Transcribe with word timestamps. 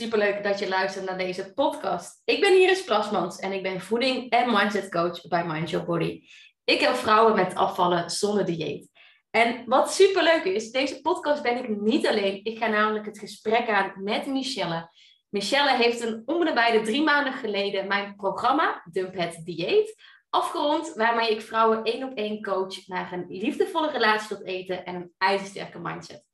Superleuk 0.00 0.42
dat 0.42 0.58
je 0.58 0.68
luistert 0.68 1.04
naar 1.04 1.18
deze 1.18 1.52
podcast. 1.54 2.22
Ik 2.24 2.40
ben 2.40 2.60
Iris 2.60 2.84
Plasmans 2.84 3.38
en 3.38 3.52
ik 3.52 3.62
ben 3.62 3.80
voeding- 3.80 4.30
en 4.30 4.50
mindset 4.50 4.90
coach 4.90 5.28
bij 5.28 5.44
Mind 5.46 5.70
Your 5.70 5.86
Body. 5.86 6.22
Ik 6.64 6.80
help 6.80 6.94
vrouwen 6.94 7.34
met 7.34 7.54
afvallen 7.54 8.10
zonder 8.10 8.44
dieet. 8.44 8.90
En 9.30 9.62
wat 9.66 9.92
superleuk 9.92 10.44
is, 10.44 10.70
deze 10.70 11.00
podcast 11.00 11.42
ben 11.42 11.56
ik 11.56 11.68
niet 11.68 12.06
alleen. 12.06 12.44
Ik 12.44 12.58
ga 12.58 12.66
namelijk 12.66 13.06
het 13.06 13.18
gesprek 13.18 13.68
aan 13.68 13.92
met 13.96 14.26
Michelle. 14.26 14.90
Michelle 15.28 15.76
heeft 15.76 16.00
een 16.00 16.22
om 16.24 16.44
drie 16.84 17.02
maanden 17.02 17.32
geleden 17.32 17.86
mijn 17.86 18.16
programma 18.16 18.82
Dump 18.92 19.14
Het 19.14 19.40
Dieet 19.44 19.94
afgerond, 20.30 20.92
waarmee 20.94 21.30
ik 21.30 21.42
vrouwen 21.42 21.82
één 21.82 22.04
op 22.04 22.16
één 22.16 22.42
coach 22.42 22.86
naar 22.86 23.12
een 23.12 23.24
liefdevolle 23.28 23.90
relatie 23.90 24.36
tot 24.36 24.46
eten 24.46 24.84
en 24.84 24.94
een 24.94 25.12
ijzersterke 25.18 25.78
mindset. 25.78 26.24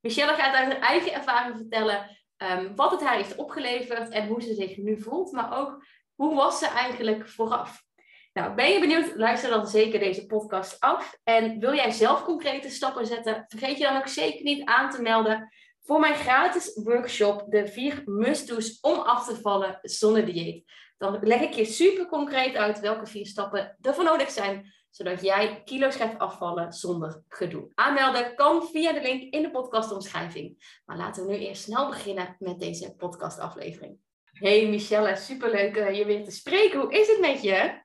Michelle 0.00 0.34
gaat 0.34 0.54
uit 0.54 0.72
haar 0.72 0.80
eigen 0.80 1.12
ervaring 1.12 1.56
vertellen 1.56 2.24
um, 2.38 2.74
wat 2.74 2.90
het 2.90 3.00
haar 3.00 3.16
heeft 3.16 3.36
opgeleverd 3.36 4.08
en 4.08 4.26
hoe 4.26 4.42
ze 4.42 4.54
zich 4.54 4.76
nu 4.76 5.00
voelt, 5.00 5.32
maar 5.32 5.58
ook 5.58 5.84
hoe 6.14 6.34
was 6.34 6.58
ze 6.58 6.66
eigenlijk 6.66 7.28
vooraf. 7.28 7.84
Nou, 8.32 8.54
ben 8.54 8.70
je 8.70 8.80
benieuwd? 8.80 9.16
Luister 9.16 9.50
dan 9.50 9.66
zeker 9.66 9.98
deze 9.98 10.26
podcast 10.26 10.80
af. 10.80 11.18
En 11.24 11.58
wil 11.58 11.74
jij 11.74 11.90
zelf 11.90 12.24
concrete 12.24 12.68
stappen 12.68 13.06
zetten? 13.06 13.44
Vergeet 13.48 13.78
je 13.78 13.84
dan 13.84 13.96
ook 13.96 14.08
zeker 14.08 14.42
niet 14.42 14.64
aan 14.64 14.90
te 14.90 15.02
melden 15.02 15.48
voor 15.86 16.00
mijn 16.00 16.14
gratis 16.14 16.80
workshop, 16.84 17.44
de 17.48 17.66
vier 17.66 18.02
must-do's 18.04 18.78
om 18.80 18.98
af 18.98 19.26
te 19.26 19.36
vallen 19.40 19.78
zonder 19.82 20.24
dieet. 20.26 20.64
Dan 20.98 21.18
leg 21.22 21.40
ik 21.40 21.52
je 21.52 21.64
super 21.64 22.06
concreet 22.06 22.54
uit 22.54 22.80
welke 22.80 23.06
vier 23.06 23.26
stappen 23.26 23.76
er 23.80 23.94
voor 23.94 24.04
nodig 24.04 24.30
zijn, 24.30 24.74
zodat 24.96 25.22
jij 25.22 25.62
kilo's 25.64 25.96
gaat 25.96 26.18
afvallen 26.18 26.72
zonder 26.72 27.22
gedoe. 27.28 27.70
Aanmelden 27.74 28.34
kan 28.34 28.66
via 28.66 28.92
de 28.92 29.00
link 29.00 29.34
in 29.34 29.42
de 29.42 29.50
podcastomschrijving. 29.50 30.80
Maar 30.84 30.96
laten 30.96 31.26
we 31.26 31.32
nu 31.32 31.38
eerst 31.38 31.62
snel 31.62 31.88
beginnen 31.88 32.36
met 32.38 32.60
deze 32.60 32.94
podcastaflevering. 32.94 33.98
Hey 34.32 34.68
Michelle, 34.68 35.16
superleuk 35.16 35.76
uh, 35.76 35.96
je 35.96 36.04
weer 36.04 36.24
te 36.24 36.30
spreken. 36.30 36.80
Hoe 36.80 36.92
is 36.92 37.08
het 37.08 37.20
met 37.20 37.42
je? 37.42 37.82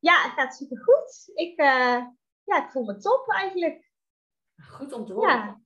Ja, 0.00 0.22
het 0.22 0.32
gaat 0.32 0.54
super 0.54 0.82
goed. 0.82 1.30
Ik, 1.34 1.60
uh, 1.60 2.02
ja, 2.44 2.64
ik 2.64 2.70
voel 2.70 2.84
me 2.84 2.96
top 2.96 3.30
eigenlijk. 3.30 3.90
Goed 4.68 4.92
om 4.92 5.06
te 5.06 5.12
horen. 5.12 5.30
Ja. 5.30 5.60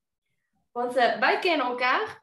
Want 0.72 0.96
uh, 0.96 1.18
wij 1.18 1.38
kennen 1.38 1.66
elkaar, 1.66 2.18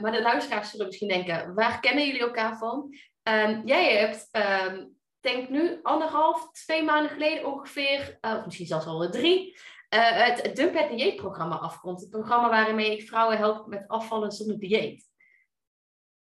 maar 0.00 0.12
de 0.12 0.22
luisteraars 0.22 0.70
zullen 0.70 0.86
misschien 0.86 1.08
denken, 1.08 1.54
waar 1.54 1.80
kennen 1.80 2.06
jullie 2.06 2.20
elkaar 2.20 2.58
van? 2.58 2.94
Um, 3.22 3.62
jij 3.66 3.96
hebt, 3.96 4.28
um, 4.72 4.97
denk 5.32 5.48
nu 5.48 5.82
anderhalf, 5.82 6.50
twee 6.52 6.82
maanden 6.82 7.10
geleden 7.10 7.52
ongeveer, 7.52 8.18
uh, 8.20 8.36
of 8.38 8.44
misschien 8.44 8.66
zelfs 8.66 8.86
al 8.86 9.10
drie, 9.10 9.58
uh, 9.94 10.26
het, 10.26 10.56
Dump 10.56 10.74
het 10.74 10.90
Dieet 10.90 11.16
programma 11.16 11.58
afgerond. 11.58 12.00
Het 12.00 12.10
programma 12.10 12.48
waarmee 12.48 12.92
ik 12.92 13.08
vrouwen 13.08 13.36
help 13.36 13.66
met 13.66 13.88
afvallen 13.88 14.32
zonder 14.32 14.58
dieet. 14.58 15.06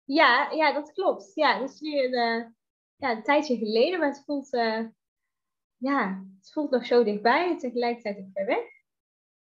Ja, 0.05 0.51
ja, 0.51 0.73
dat 0.73 0.93
klopt. 0.93 1.34
Ja, 1.34 1.59
dat 1.59 1.71
is 1.71 1.81
nu 1.81 2.05
een, 2.05 2.12
uh, 2.12 2.47
ja, 2.97 3.11
een 3.11 3.23
tijdje 3.23 3.56
geleden, 3.56 3.98
maar 3.98 4.09
het 4.09 4.23
voelt, 4.25 4.48
ja, 5.77 6.25
het 6.39 6.53
voelt 6.53 6.71
nog 6.71 6.87
zo 6.87 7.05
dichtbij 7.05 7.48
en 7.48 7.59
tegelijkertijd 7.59 8.19
ook 8.19 8.31
ver 8.33 8.47
weg. 8.47 8.65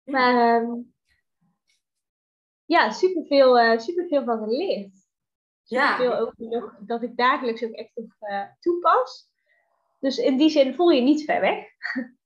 Maar 0.04 0.62
um, 0.62 0.94
ja, 2.64 2.90
superveel, 2.90 3.60
uh, 3.60 3.78
superveel 3.78 4.24
van 4.24 4.38
geleerd. 4.38 5.02
Ja. 5.62 5.96
Veel 5.96 6.16
ook 6.16 6.32
nog 6.36 6.76
dat 6.80 7.02
ik 7.02 7.16
dagelijks 7.16 7.64
ook 7.64 7.72
echt 7.72 7.92
uh, 8.20 8.44
toepas. 8.60 9.32
Dus 10.04 10.18
in 10.18 10.36
die 10.36 10.50
zin 10.50 10.74
voel 10.74 10.90
je 10.90 11.02
niet 11.02 11.24
ver 11.24 11.40
weg. 11.40 11.64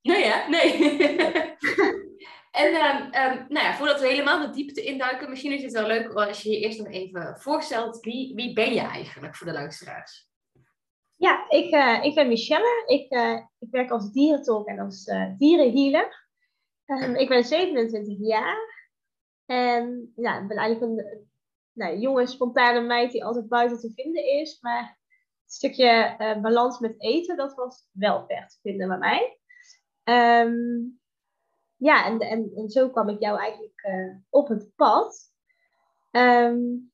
Nee, 0.01 0.25
ja, 0.25 0.47
nee. 0.47 0.73
en 2.61 2.67
um, 2.67 3.01
um, 3.03 3.45
nou 3.49 3.65
ja, 3.65 3.73
voordat 3.73 3.99
we 3.99 4.07
helemaal 4.07 4.41
de 4.41 4.49
diepte 4.49 4.83
induiken, 4.83 5.29
misschien 5.29 5.51
is 5.51 5.63
het 5.63 5.71
wel 5.71 5.87
leuk 5.87 6.13
als 6.13 6.41
je 6.41 6.49
je 6.49 6.59
eerst 6.59 6.77
nog 6.79 6.87
even 6.87 7.37
voorstelt. 7.37 7.99
Wie, 7.99 8.35
wie 8.35 8.53
ben 8.53 8.73
je 8.73 8.79
eigenlijk 8.79 9.35
voor 9.35 9.47
de 9.47 9.53
luisteraars? 9.53 10.29
Ja, 11.15 11.49
ik, 11.49 11.73
uh, 11.73 12.03
ik 12.03 12.15
ben 12.15 12.27
Michelle. 12.27 12.83
Ik, 12.85 13.11
uh, 13.11 13.39
ik 13.59 13.67
werk 13.71 13.91
als 13.91 14.11
dierentolk 14.11 14.67
en 14.67 14.79
als 14.79 15.07
uh, 15.07 15.37
dierenhealer. 15.37 16.27
Um, 16.85 17.15
ik 17.15 17.29
ben 17.29 17.43
27 17.43 18.17
jaar. 18.19 18.87
En 19.45 20.11
ja, 20.15 20.41
ik 20.41 20.47
ben 20.47 20.57
eigenlijk 20.57 20.91
een, 20.91 21.27
nou, 21.73 21.97
jonge, 21.97 22.27
spontane 22.27 22.81
meid 22.81 23.11
die 23.11 23.25
altijd 23.25 23.47
buiten 23.47 23.79
te 23.79 23.91
vinden 23.95 24.25
is. 24.25 24.61
Maar 24.61 24.98
stukje 25.51 26.15
uh, 26.19 26.41
balans 26.41 26.79
met 26.79 27.01
eten, 27.01 27.37
dat 27.37 27.53
was 27.53 27.87
wel 27.91 28.25
ver 28.27 28.47
te 28.47 28.57
vinden 28.61 28.87
bij 28.87 28.97
mij. 28.97 29.39
Um, 30.43 30.99
ja, 31.75 32.05
en, 32.05 32.19
en, 32.19 32.51
en 32.55 32.69
zo 32.69 32.89
kwam 32.89 33.09
ik 33.09 33.19
jou 33.19 33.39
eigenlijk 33.39 33.85
uh, 33.85 34.15
op 34.29 34.47
het 34.47 34.75
pad. 34.75 35.33
Um, 36.11 36.91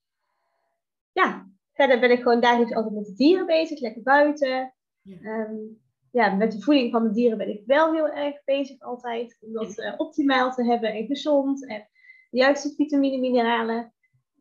ja, 1.12 1.50
verder 1.74 2.00
ben 2.00 2.12
ik 2.12 2.22
gewoon 2.22 2.40
dagelijks 2.40 2.74
altijd 2.74 2.94
met 2.94 3.06
de 3.06 3.14
dieren 3.14 3.46
bezig, 3.46 3.80
lekker 3.80 4.04
buiten. 4.04 4.74
Ja. 5.02 5.40
Um, 5.40 5.84
ja, 6.12 6.36
met 6.36 6.52
de 6.52 6.62
voeding 6.62 6.92
van 6.92 7.04
de 7.04 7.12
dieren 7.12 7.38
ben 7.38 7.50
ik 7.50 7.64
wel 7.66 7.94
heel 7.94 8.10
erg 8.10 8.44
bezig 8.44 8.80
altijd. 8.80 9.38
Om 9.40 9.54
dat 9.54 9.78
uh, 9.78 9.94
optimaal 9.98 10.54
te 10.54 10.64
hebben 10.64 10.94
en 10.94 11.06
gezond. 11.06 11.68
En 11.68 11.88
de 12.30 12.38
juiste 12.38 12.74
vitamine, 12.76 13.18
mineralen 13.18 13.94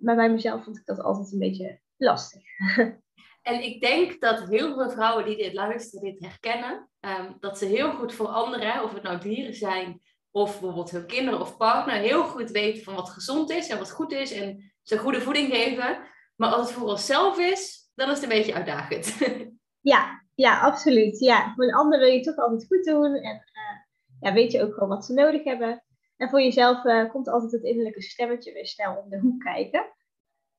maar 0.04 0.16
bij 0.16 0.30
mezelf 0.30 0.64
vond 0.64 0.76
ik 0.76 0.86
dat 0.86 1.00
altijd 1.00 1.32
een 1.32 1.38
beetje 1.38 1.80
lastig. 1.96 2.42
En 3.44 3.62
ik 3.62 3.80
denk 3.80 4.20
dat 4.20 4.48
heel 4.48 4.74
veel 4.74 4.90
vrouwen 4.90 5.24
die 5.24 5.36
dit 5.36 5.52
luisteren, 5.52 6.12
dit 6.12 6.20
herkennen. 6.20 6.88
Um, 7.00 7.36
dat 7.40 7.58
ze 7.58 7.64
heel 7.64 7.92
goed 7.92 8.14
voor 8.14 8.26
anderen, 8.26 8.82
of 8.82 8.92
het 8.92 9.02
nou 9.02 9.20
dieren 9.20 9.54
zijn, 9.54 10.00
of 10.30 10.50
bijvoorbeeld 10.50 10.90
hun 10.90 11.06
kinderen 11.06 11.40
of 11.40 11.56
partner, 11.56 11.94
heel 11.94 12.24
goed 12.24 12.50
weten 12.50 12.82
van 12.82 12.94
wat 12.94 13.10
gezond 13.10 13.50
is 13.50 13.68
en 13.68 13.78
wat 13.78 13.90
goed 13.90 14.12
is. 14.12 14.32
En 14.32 14.72
ze 14.82 14.98
goede 14.98 15.20
voeding 15.20 15.52
geven. 15.52 15.98
Maar 16.36 16.50
als 16.50 16.66
het 16.66 16.76
voor 16.76 16.88
onszelf 16.88 17.38
is, 17.38 17.90
dan 17.94 18.10
is 18.10 18.14
het 18.14 18.22
een 18.22 18.36
beetje 18.36 18.54
uitdagend. 18.54 19.16
Ja, 19.80 20.24
ja, 20.34 20.60
absoluut. 20.60 21.18
Ja, 21.18 21.52
voor 21.54 21.64
een 21.64 21.74
ander 21.74 21.98
wil 21.98 22.08
je 22.08 22.20
toch 22.20 22.36
altijd 22.36 22.66
goed 22.66 22.84
doen. 22.84 23.14
En 23.14 23.34
uh, 23.34 23.78
ja, 24.20 24.32
weet 24.32 24.52
je 24.52 24.62
ook 24.62 24.74
gewoon 24.74 24.88
wat 24.88 25.04
ze 25.04 25.12
nodig 25.12 25.44
hebben. 25.44 25.84
En 26.16 26.28
voor 26.28 26.40
jezelf 26.40 26.84
uh, 26.84 27.10
komt 27.10 27.28
altijd 27.28 27.52
het 27.52 27.62
innerlijke 27.62 28.02
stemmetje 28.02 28.52
weer 28.52 28.66
snel 28.66 28.96
om 28.96 29.10
de 29.10 29.18
hoek 29.18 29.40
kijken. 29.40 29.92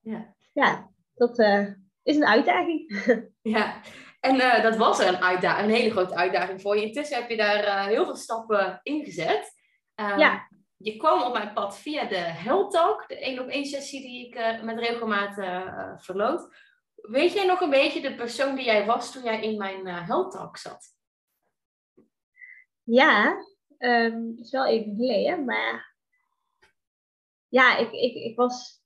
Ja, 0.00 0.34
ja 0.52 0.90
dat 1.14 1.38
uh, 1.38 1.68
is 2.06 2.16
een 2.16 2.26
uitdaging. 2.26 3.04
ja, 3.56 3.80
en 4.20 4.34
uh, 4.34 4.62
dat 4.62 4.76
was 4.76 4.98
een, 4.98 5.16
uitdaging, 5.16 5.68
een 5.68 5.74
hele 5.74 5.90
grote 5.90 6.14
uitdaging 6.14 6.60
voor 6.60 6.76
je. 6.76 6.82
Intussen 6.82 7.16
heb 7.16 7.30
je 7.30 7.36
daar 7.36 7.86
heel 7.86 8.04
veel 8.04 8.16
stappen 8.16 8.80
in 8.82 9.04
gezet. 9.04 9.54
Um, 9.94 10.18
ja. 10.18 10.48
Je 10.76 10.96
kwam 10.96 11.22
op 11.22 11.32
mijn 11.32 11.52
pad 11.52 11.78
via 11.78 12.04
de 12.04 12.16
Health 12.16 12.72
Talk, 12.72 13.08
de 13.08 13.18
één 13.18 13.38
op 13.38 13.48
één 13.48 13.64
sessie 13.64 14.00
die 14.00 14.26
ik 14.26 14.62
met 14.62 14.78
regelmaat 14.78 15.34
verloot. 16.02 16.54
Weet 16.94 17.32
jij 17.32 17.46
nog 17.46 17.60
een 17.60 17.70
beetje 17.70 18.00
de 18.00 18.14
persoon 18.14 18.54
die 18.54 18.64
jij 18.64 18.86
was 18.86 19.12
toen 19.12 19.22
jij 19.22 19.42
in 19.42 19.56
mijn 19.56 19.86
Health 19.86 20.32
Talk 20.32 20.56
zat? 20.56 20.94
Ja, 22.82 23.36
Um, 23.78 24.34
is 24.38 24.50
wel 24.50 24.66
even 24.66 24.96
geleden, 24.96 25.44
maar 25.44 25.94
ja, 27.48 27.76
ik, 27.76 27.92
ik, 27.92 28.14
ik 28.14 28.36
was 28.36 28.82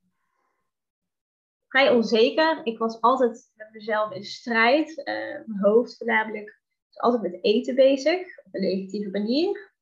vrij 1.70 1.90
onzeker. 1.90 2.60
Ik 2.64 2.78
was 2.78 3.00
altijd 3.00 3.50
met 3.54 3.68
mezelf 3.72 4.12
in 4.12 4.24
strijd. 4.24 4.98
Uh, 4.98 5.04
mijn 5.46 5.60
hoofd 5.60 5.96
voornamelijk 5.96 6.60
was 6.86 6.98
altijd 6.98 7.22
met 7.22 7.44
eten 7.44 7.74
bezig, 7.74 8.20
op 8.44 8.54
een 8.54 8.60
negatieve 8.60 9.10
manier. 9.10 9.72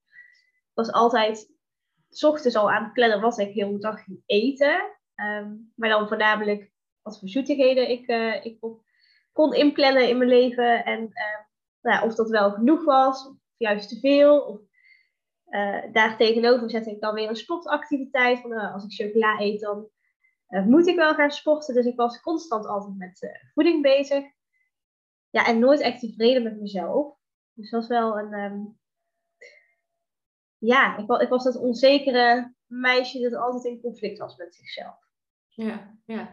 Was 0.74 0.92
altijd, 0.92 1.52
s 2.08 2.24
ochtends 2.24 2.56
al 2.56 2.70
aan 2.70 2.84
het 2.84 2.92
plannen 2.92 3.20
was 3.20 3.38
ik 3.38 3.54
heel 3.54 3.72
de 3.72 3.78
dag 3.78 4.04
ging 4.04 4.22
eten. 4.26 4.96
Um, 5.16 5.72
maar 5.76 5.88
dan 5.88 6.08
voornamelijk 6.08 6.70
wat 7.02 7.18
voor 7.18 7.28
zoetigheden 7.28 7.90
ik, 7.90 8.08
uh, 8.08 8.44
ik 8.44 8.60
kon, 8.60 8.82
kon 9.32 9.54
inplannen 9.54 10.08
in 10.08 10.18
mijn 10.18 10.30
leven. 10.30 10.84
En 10.84 11.00
uh, 11.00 11.44
nou 11.80 12.06
of 12.06 12.14
dat 12.14 12.30
wel 12.30 12.50
genoeg 12.50 12.84
was, 12.84 13.26
of 13.26 13.34
juist 13.56 13.88
te 13.88 13.98
veel. 13.98 14.40
Of 14.40 14.60
uh, 15.50 15.92
daar 15.92 16.16
tegenover 16.16 16.70
zet 16.70 16.86
ik 16.86 17.00
dan 17.00 17.14
weer 17.14 17.28
een 17.28 17.36
sportactiviteit. 17.36 18.44
Uh, 18.44 18.74
als 18.74 18.84
ik 18.84 18.92
chocola 18.92 19.40
eet, 19.40 19.60
dan 19.60 19.88
uh, 20.48 20.64
moet 20.64 20.86
ik 20.86 20.96
wel 20.96 21.14
gaan 21.14 21.30
sporten. 21.30 21.74
Dus 21.74 21.86
ik 21.86 21.96
was 21.96 22.20
constant 22.20 22.66
altijd 22.66 22.96
met 22.96 23.38
voeding 23.54 23.82
bezig. 23.82 24.24
Ja, 25.30 25.46
en 25.46 25.58
nooit 25.58 25.80
echt 25.80 26.00
tevreden 26.00 26.42
met 26.42 26.60
mezelf. 26.60 27.16
Dus 27.52 27.70
dat 27.70 27.80
was 27.80 27.88
wel 27.88 28.18
een... 28.18 28.32
Um... 28.32 28.78
ja, 30.58 30.96
ik 30.96 31.06
was, 31.06 31.20
ik 31.20 31.28
was 31.28 31.44
dat 31.44 31.56
onzekere 31.56 32.54
meisje 32.66 33.20
dat 33.20 33.40
altijd 33.40 33.64
in 33.64 33.80
conflict 33.80 34.18
was 34.18 34.36
met 34.36 34.54
zichzelf. 34.54 34.96
Ja, 35.48 35.98
ja. 36.04 36.30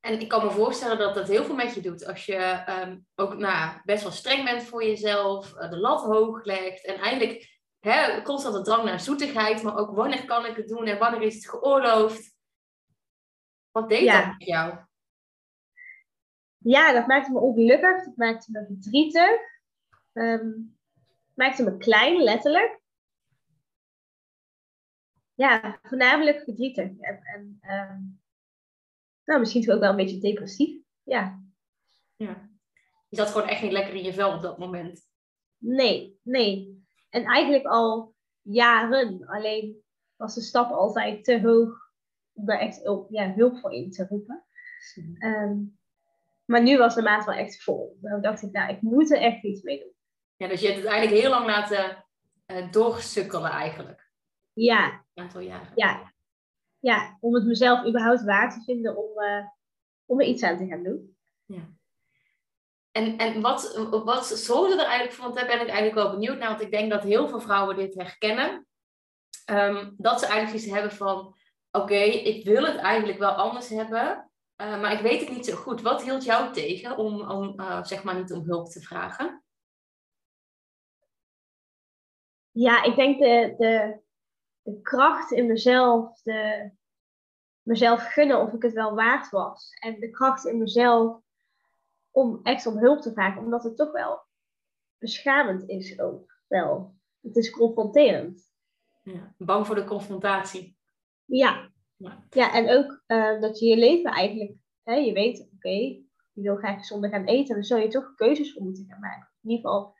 En 0.00 0.20
ik 0.20 0.28
kan 0.28 0.44
me 0.44 0.50
voorstellen 0.50 0.98
dat 0.98 1.14
dat 1.14 1.28
heel 1.28 1.44
veel 1.44 1.54
met 1.54 1.74
je 1.74 1.80
doet. 1.80 2.06
Als 2.06 2.26
je 2.26 2.64
um, 2.68 3.06
ook 3.14 3.36
nou, 3.36 3.80
best 3.84 4.02
wel 4.02 4.12
streng 4.12 4.44
bent 4.44 4.62
voor 4.62 4.84
jezelf, 4.84 5.52
de 5.52 5.78
lat 5.78 6.02
hoog 6.02 6.44
legt 6.44 6.86
en 6.86 6.94
eigenlijk 6.94 7.58
hè, 7.78 8.22
constant 8.22 8.54
een 8.54 8.62
drang 8.62 8.84
naar 8.84 9.00
zoetigheid, 9.00 9.62
maar 9.62 9.76
ook 9.76 9.94
wanneer 9.94 10.24
kan 10.24 10.46
ik 10.46 10.56
het 10.56 10.68
doen 10.68 10.86
en 10.86 10.98
wanneer 10.98 11.22
is 11.22 11.34
het 11.34 11.48
geoorloofd? 11.48 12.38
Wat 13.72 13.88
deed 13.88 14.10
dat 14.10 14.26
met 14.26 14.46
jou? 14.46 14.78
Ja, 16.58 16.92
dat 16.92 17.06
maakte 17.06 17.32
me 17.32 17.38
ongelukkig, 17.38 18.04
dat 18.04 18.16
maakte 18.16 18.50
me 18.50 18.66
verdrietig, 18.66 19.40
um, 20.12 20.78
maakte 21.34 21.62
me 21.62 21.76
klein, 21.76 22.22
letterlijk. 22.22 22.80
Ja, 25.34 25.78
voornamelijk 25.82 26.42
verdrietig. 26.42 26.98
En, 26.98 27.22
en 27.22 27.60
um, 27.62 28.20
nou, 29.24 29.40
misschien 29.40 29.72
ook 29.72 29.80
wel 29.80 29.90
een 29.90 29.96
beetje 29.96 30.20
depressief. 30.20 30.82
Ja. 31.02 31.42
ja. 32.16 32.50
Je 33.08 33.16
zat 33.16 33.28
gewoon 33.28 33.48
echt 33.48 33.62
niet 33.62 33.72
lekker 33.72 33.94
in 33.94 34.02
je 34.02 34.12
vel 34.12 34.34
op 34.34 34.40
dat 34.42 34.58
moment. 34.58 35.08
Nee, 35.56 36.18
nee. 36.22 36.84
En 37.08 37.24
eigenlijk 37.24 37.64
al 37.64 38.14
jaren. 38.42 39.26
Alleen 39.26 39.82
was 40.16 40.34
de 40.34 40.40
stap 40.40 40.70
altijd 40.70 41.24
te 41.24 41.40
hoog 41.40 41.89
daar 42.46 42.58
echt 42.58 42.80
ja, 43.08 43.32
hulp 43.32 43.58
voor 43.58 43.72
in 43.72 43.90
te 43.90 44.06
roepen. 44.08 44.44
Ehm, 45.18 45.56
maar 46.44 46.62
nu 46.62 46.78
was 46.78 46.94
de 46.94 47.02
maat 47.02 47.24
wel 47.24 47.34
echt 47.34 47.62
vol. 47.62 47.98
Dan 48.00 48.20
dacht 48.20 48.42
ik, 48.42 48.52
nou, 48.52 48.72
ik 48.72 48.82
moet 48.82 49.10
er 49.10 49.20
echt 49.20 49.42
iets 49.42 49.62
mee 49.62 49.78
doen. 49.78 49.92
Ja, 50.36 50.48
dus 50.48 50.60
je 50.60 50.66
hebt 50.66 50.78
het 50.78 50.88
eigenlijk 50.88 51.22
heel 51.22 51.30
lang 51.30 51.46
laten 51.46 52.04
uh, 52.46 52.70
doorsukkelen 52.70 53.50
eigenlijk. 53.50 54.10
Ja. 54.52 55.04
Een 55.14 55.22
aantal 55.22 55.40
jaren. 55.40 55.72
Ja. 55.74 56.12
Ja, 56.78 57.16
om 57.20 57.34
het 57.34 57.44
mezelf 57.44 57.86
überhaupt 57.86 58.24
waar 58.24 58.52
te 58.52 58.62
vinden 58.64 58.96
om, 58.96 59.22
uh, 59.22 59.46
om 60.06 60.20
er 60.20 60.26
iets 60.26 60.42
aan 60.42 60.56
te 60.56 60.66
gaan 60.66 60.82
doen. 60.82 61.16
Ja. 61.46 61.68
En, 62.92 63.18
en 63.18 63.40
wat, 63.40 63.88
wat 64.04 64.26
zorgde 64.26 64.74
er 64.74 64.86
eigenlijk 64.86 65.12
voor? 65.12 65.24
Want 65.24 65.36
daar 65.36 65.46
ben 65.46 65.60
ik 65.60 65.66
eigenlijk 65.66 65.94
wel 65.94 66.10
benieuwd 66.10 66.38
naar. 66.38 66.48
Want 66.48 66.60
ik 66.60 66.70
denk 66.70 66.90
dat 66.90 67.02
heel 67.02 67.28
veel 67.28 67.40
vrouwen 67.40 67.76
dit 67.76 67.94
herkennen. 67.94 68.66
Um, 69.50 69.94
dat 69.96 70.20
ze 70.20 70.26
eigenlijk 70.26 70.64
iets 70.64 70.72
hebben 70.72 70.92
van... 70.92 71.38
Oké, 71.72 71.94
ik 71.94 72.44
wil 72.44 72.64
het 72.64 72.76
eigenlijk 72.76 73.18
wel 73.18 73.32
anders 73.32 73.68
hebben. 73.68 74.30
Uh, 74.56 74.80
maar 74.80 74.92
ik 74.92 75.00
weet 75.00 75.20
het 75.20 75.30
niet 75.30 75.46
zo 75.46 75.56
goed. 75.56 75.80
Wat 75.80 76.02
hield 76.02 76.24
jou 76.24 76.52
tegen 76.52 76.96
om, 76.96 77.30
om 77.30 77.60
uh, 77.60 77.84
zeg 77.84 78.02
maar 78.02 78.14
niet 78.14 78.32
om 78.32 78.44
hulp 78.44 78.68
te 78.68 78.80
vragen? 78.80 79.44
Ja, 82.50 82.82
ik 82.82 82.96
denk 82.96 83.18
de, 83.18 83.54
de, 83.58 84.00
de 84.62 84.80
kracht 84.80 85.30
in 85.30 85.46
mezelf, 85.46 86.22
de, 86.22 86.70
mezelf 87.62 88.12
gunnen 88.12 88.40
of 88.40 88.52
ik 88.52 88.62
het 88.62 88.72
wel 88.72 88.94
waard 88.94 89.30
was. 89.30 89.70
En 89.80 90.00
de 90.00 90.10
kracht 90.10 90.44
in 90.44 90.58
mezelf 90.58 91.20
om 92.10 92.40
echt 92.42 92.66
om 92.66 92.78
hulp 92.78 93.00
te 93.00 93.12
vragen, 93.12 93.42
omdat 93.42 93.64
het 93.64 93.76
toch 93.76 93.92
wel 93.92 94.22
beschamend 94.98 95.68
is 95.68 96.00
ook 96.00 96.40
wel. 96.46 96.94
Het 97.20 97.36
is 97.36 97.50
confronterend. 97.50 98.50
Ja, 99.02 99.34
bang 99.38 99.66
voor 99.66 99.74
de 99.74 99.84
confrontatie. 99.84 100.78
Ja. 101.30 101.70
Ja, 101.96 102.24
ja 102.30 102.52
en 102.52 102.70
ook 102.70 103.02
uh, 103.06 103.40
dat 103.40 103.58
je 103.58 103.66
je 103.66 103.76
leven 103.76 104.10
eigenlijk, 104.10 104.52
hè, 104.82 104.94
je 104.94 105.12
weet, 105.12 105.40
oké, 105.40 105.54
okay, 105.54 106.04
je 106.32 106.42
wil 106.42 106.56
graag 106.56 106.78
gezonder 106.78 107.10
gaan 107.10 107.24
eten, 107.24 107.54
dan 107.54 107.64
zul 107.64 107.78
je 107.78 107.88
toch 107.88 108.14
keuzes 108.14 108.52
voor 108.52 108.62
moeten 108.62 108.86
gaan 108.88 109.00
maken. 109.00 109.30
In 109.42 109.50
ieder 109.50 109.70
geval, 109.70 109.94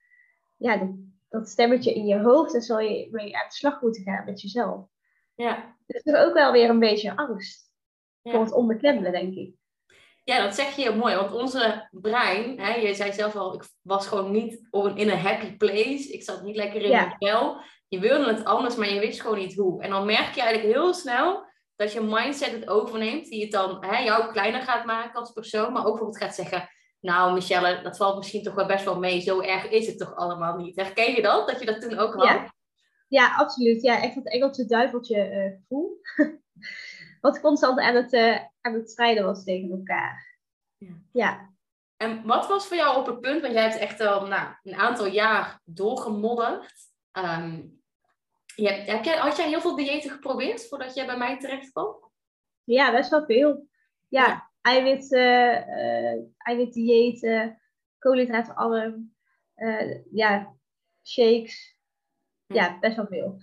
ja, 0.56 0.76
dat, 0.76 0.88
dat 1.28 1.48
stemmetje 1.48 1.94
in 1.94 2.06
je 2.06 2.20
hoofd, 2.20 2.52
dan 2.52 2.60
zal 2.60 2.80
je 2.80 3.08
mee 3.10 3.36
aan 3.36 3.48
de 3.48 3.54
slag 3.54 3.80
moeten 3.80 4.02
gaan 4.02 4.24
met 4.24 4.40
jezelf. 4.40 4.86
Ja. 5.34 5.76
Dus 5.86 6.02
er 6.04 6.14
is 6.14 6.26
ook 6.26 6.34
wel 6.34 6.52
weer 6.52 6.70
een 6.70 6.78
beetje 6.78 7.16
angst 7.16 7.72
ja. 8.22 8.32
voor 8.32 8.40
het 8.40 8.52
onbekende, 8.52 9.10
denk 9.10 9.34
ik. 9.34 9.54
Ja, 10.24 10.42
dat 10.42 10.54
zeg 10.54 10.76
je 10.76 10.82
heel 10.82 10.96
mooi. 10.96 11.14
Want 11.16 11.32
onze 11.32 11.88
brein, 11.90 12.60
hè, 12.60 12.74
je 12.74 12.94
zei 12.94 13.12
zelf 13.12 13.36
al, 13.36 13.54
ik 13.54 13.68
was 13.82 14.06
gewoon 14.06 14.30
niet 14.30 14.68
in 14.94 15.10
een 15.10 15.18
happy 15.18 15.56
place. 15.56 16.12
Ik 16.12 16.22
zat 16.22 16.42
niet 16.42 16.56
lekker 16.56 16.82
in 16.82 16.90
mijn 16.90 17.16
vel. 17.18 17.60
Je 17.90 17.98
wilde 17.98 18.34
het 18.34 18.44
anders, 18.44 18.76
maar 18.76 18.88
je 18.88 19.00
wist 19.00 19.20
gewoon 19.20 19.38
niet 19.38 19.56
hoe. 19.56 19.82
En 19.82 19.90
dan 19.90 20.06
merk 20.06 20.34
je 20.34 20.40
eigenlijk 20.40 20.74
heel 20.74 20.94
snel 20.94 21.44
dat 21.76 21.92
je 21.92 22.00
mindset 22.00 22.52
het 22.52 22.68
overneemt. 22.68 23.28
Die 23.28 23.42
het 23.42 23.50
dan 23.50 23.84
hè, 23.84 23.98
jou 23.98 24.32
kleiner 24.32 24.62
gaat 24.62 24.84
maken 24.84 25.20
als 25.20 25.32
persoon. 25.32 25.72
Maar 25.72 25.82
ook 25.84 25.88
bijvoorbeeld 25.88 26.22
gaat 26.22 26.34
zeggen, 26.34 26.68
nou 27.00 27.32
Michelle, 27.32 27.82
dat 27.82 27.96
valt 27.96 28.16
misschien 28.16 28.42
toch 28.42 28.54
wel 28.54 28.66
best 28.66 28.84
wel 28.84 28.98
mee. 28.98 29.20
Zo 29.20 29.40
erg 29.40 29.68
is 29.68 29.86
het 29.86 29.98
toch 29.98 30.14
allemaal 30.16 30.56
niet. 30.56 30.76
Herken 30.76 31.14
je 31.14 31.22
dat? 31.22 31.48
Dat 31.48 31.60
je 31.60 31.66
dat 31.66 31.80
toen 31.80 31.98
ook 31.98 32.14
had? 32.14 32.24
Ja, 32.24 32.52
ja 33.08 33.34
absoluut. 33.34 33.82
Ja, 33.82 34.02
echt 34.02 34.14
dat 34.14 34.32
Engelse 34.32 34.66
duiveltje 34.66 35.30
uh, 35.30 35.58
gevoel. 35.60 36.00
wat 37.20 37.40
constant 37.40 37.80
aan 37.80 37.94
het, 37.94 38.12
uh, 38.12 38.38
aan 38.60 38.74
het 38.74 38.90
strijden 38.90 39.24
was 39.24 39.44
tegen 39.44 39.70
elkaar. 39.70 40.38
Ja. 40.76 40.94
ja. 41.12 41.50
En 41.96 42.26
wat 42.26 42.46
was 42.46 42.66
voor 42.66 42.76
jou 42.76 42.98
op 42.98 43.06
het 43.06 43.20
punt, 43.20 43.40
want 43.40 43.52
jij 43.52 43.62
hebt 43.62 43.78
echt 43.78 44.00
al 44.00 44.26
nou, 44.26 44.48
een 44.62 44.74
aantal 44.74 45.06
jaar 45.06 45.60
doorgemodderd. 45.64 46.72
Um, 47.12 47.79
je, 48.60 48.68
heb 48.68 49.04
jij, 49.04 49.16
had 49.16 49.36
jij 49.36 49.48
heel 49.48 49.60
veel 49.60 49.76
diëten 49.76 50.10
geprobeerd 50.10 50.68
voordat 50.68 50.94
jij 50.94 51.06
bij 51.06 51.16
mij 51.16 51.38
terecht 51.38 51.70
kwam? 51.70 52.10
Ja, 52.64 52.92
best 52.92 53.10
wel 53.10 53.24
veel. 53.24 53.68
Ja, 54.08 54.26
ja. 54.26 54.50
Eiwit, 54.60 55.12
uh, 55.12 55.66
uh, 55.66 56.22
eiwitdiëten, 56.36 57.60
koolhydraatarm, 57.98 59.14
uh, 59.56 60.04
ja, 60.12 60.56
shakes. 61.06 61.78
Ja, 62.46 62.78
best 62.78 62.96
wel 62.96 63.06
veel. 63.06 63.38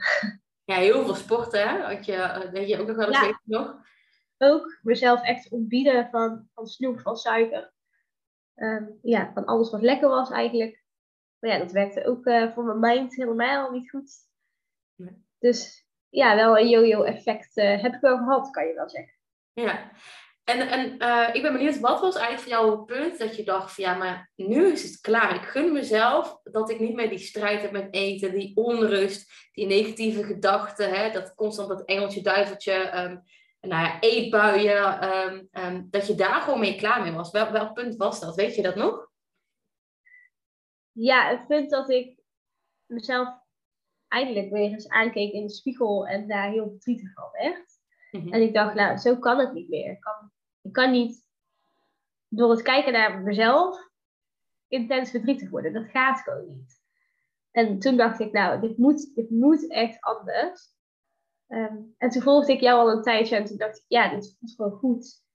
Ja, 0.64 0.76
heel 0.76 1.06
veel 1.06 1.16
sporten, 1.16 1.70
hè? 1.70 1.96
Had 1.96 2.06
je, 2.06 2.50
je 2.68 2.80
ook 2.80 2.88
nog 2.88 2.96
wel 2.96 3.08
eens 3.08 3.20
ja. 3.20 3.42
nog? 3.44 3.78
Ook 4.38 4.80
mezelf 4.82 5.24
echt 5.24 5.50
ontbieden 5.52 6.10
van, 6.10 6.50
van 6.54 6.68
snoep, 6.68 7.00
van 7.00 7.18
suiker. 7.18 7.74
Um, 8.56 9.00
ja, 9.02 9.32
van 9.34 9.46
alles 9.46 9.70
wat 9.70 9.82
lekker 9.82 10.10
was 10.10 10.32
eigenlijk. 10.32 10.84
Maar 11.40 11.52
ja, 11.52 11.58
dat 11.58 11.72
werkte 11.72 12.06
ook 12.06 12.26
uh, 12.26 12.54
voor 12.54 12.64
mijn 12.64 12.80
mind 12.80 13.16
helemaal 13.16 13.72
niet 13.72 13.90
goed. 13.90 14.27
Nee. 14.98 15.26
Dus 15.40 15.86
ja, 16.10 16.36
wel 16.36 16.58
een 16.58 16.70
yo-yo 16.70 17.04
effect 17.04 17.58
uh, 17.58 17.82
heb 17.82 17.94
ik 17.94 18.02
wel 18.02 18.18
gehad, 18.18 18.50
kan 18.50 18.68
je 18.68 18.74
wel 18.74 18.90
zeggen. 18.90 19.14
Ja, 19.54 19.92
en, 20.44 20.68
en 20.68 21.04
uh, 21.04 21.36
ik 21.36 21.42
ben 21.42 21.54
benieuwd, 21.54 21.80
wat 21.80 22.00
was 22.00 22.16
eigenlijk 22.16 22.44
voor 22.44 22.52
jou 22.52 22.72
het 22.72 22.86
punt 22.86 23.20
dat 23.20 23.36
je 23.36 23.44
dacht 23.44 23.74
van 23.74 23.84
ja, 23.84 23.94
maar 23.94 24.32
nu 24.36 24.72
is 24.72 24.84
het 24.84 25.02
klaar. 25.02 25.36
Ik 25.36 25.42
gun 25.42 25.74
mezelf 25.74 26.40
dat 26.44 26.70
ik 26.70 26.80
niet 26.80 26.96
meer 26.96 27.10
die 27.10 27.18
strijd 27.18 27.62
heb 27.62 27.72
met 27.72 27.94
eten, 27.94 28.32
die 28.32 28.56
onrust, 28.56 29.50
die 29.52 29.66
negatieve 29.66 30.24
gedachten, 30.24 30.90
hè, 30.90 31.12
dat 31.12 31.36
constant 31.36 31.70
dat 31.70 31.86
engeltje, 31.86 32.22
duiveltje, 32.22 33.04
um, 33.04 33.24
nou 33.60 33.86
ja, 33.86 34.00
eetbuien, 34.00 35.10
um, 35.10 35.48
um, 35.52 35.88
dat 35.90 36.08
je 36.08 36.16
daar 36.16 36.42
gewoon 36.42 36.60
mee 36.60 36.76
klaar 36.76 37.02
mee 37.02 37.12
was. 37.12 37.32
Wel, 37.32 37.52
welk 37.52 37.74
punt 37.74 37.96
was 37.96 38.20
dat? 38.20 38.36
Weet 38.36 38.56
je 38.56 38.62
dat 38.62 38.76
nog? 38.76 39.10
Ja, 40.92 41.30
het 41.30 41.48
punt 41.48 41.70
dat 41.70 41.90
ik 41.90 42.20
mezelf 42.86 43.47
eindelijk 44.08 44.52
weer 44.52 44.72
eens 44.72 44.90
aankeek 44.90 45.32
in 45.34 45.48
de 45.48 45.54
spiegel 45.54 46.08
en 46.08 46.28
daar 46.28 46.50
heel 46.50 46.70
verdrietig 46.70 47.14
van 47.14 47.30
werd. 47.32 47.66
Mm-hmm. 48.12 48.34
En 48.34 48.42
ik 48.42 48.54
dacht, 48.54 48.76
nou, 48.76 48.98
zo 48.98 49.18
kan 49.18 49.40
het 49.40 49.54
niet 49.54 49.70
meer. 49.70 49.92
Ik 49.92 50.00
kan, 50.00 50.32
ik 50.62 50.74
kan 50.74 50.92
niet 50.92 51.26
door 52.28 52.50
het 52.50 52.62
kijken 52.62 52.94
naar 52.94 53.22
mezelf 53.22 53.90
intens 54.68 55.10
verdrietig 55.10 55.50
worden. 55.50 55.74
Dat 55.74 55.90
gaat 55.90 56.20
gewoon 56.20 56.48
niet. 56.48 56.82
En 57.52 57.80
toen 57.80 57.98
dacht 57.98 58.20
ik, 58.20 58.32
nou, 58.32 58.62
dit 58.62 58.78
moet, 58.78 59.16
dit 59.16 59.30
moet 59.30 59.70
echt 59.70 60.02
anders. 60.02 60.76
Um, 61.48 61.96
en 61.98 62.10
toen 62.10 62.22
volgde 62.22 62.52
ik 62.52 62.60
jou 62.60 62.80
al 62.80 62.92
een 62.92 63.02
tijdje 63.02 63.36
en 63.36 63.46
toen 63.46 63.58
dacht 63.58 63.78
ik, 63.78 63.84
ja, 63.88 64.10
dit 64.10 64.36
voelt 64.40 64.56
gewoon 64.56 64.80
goed. 64.80 65.26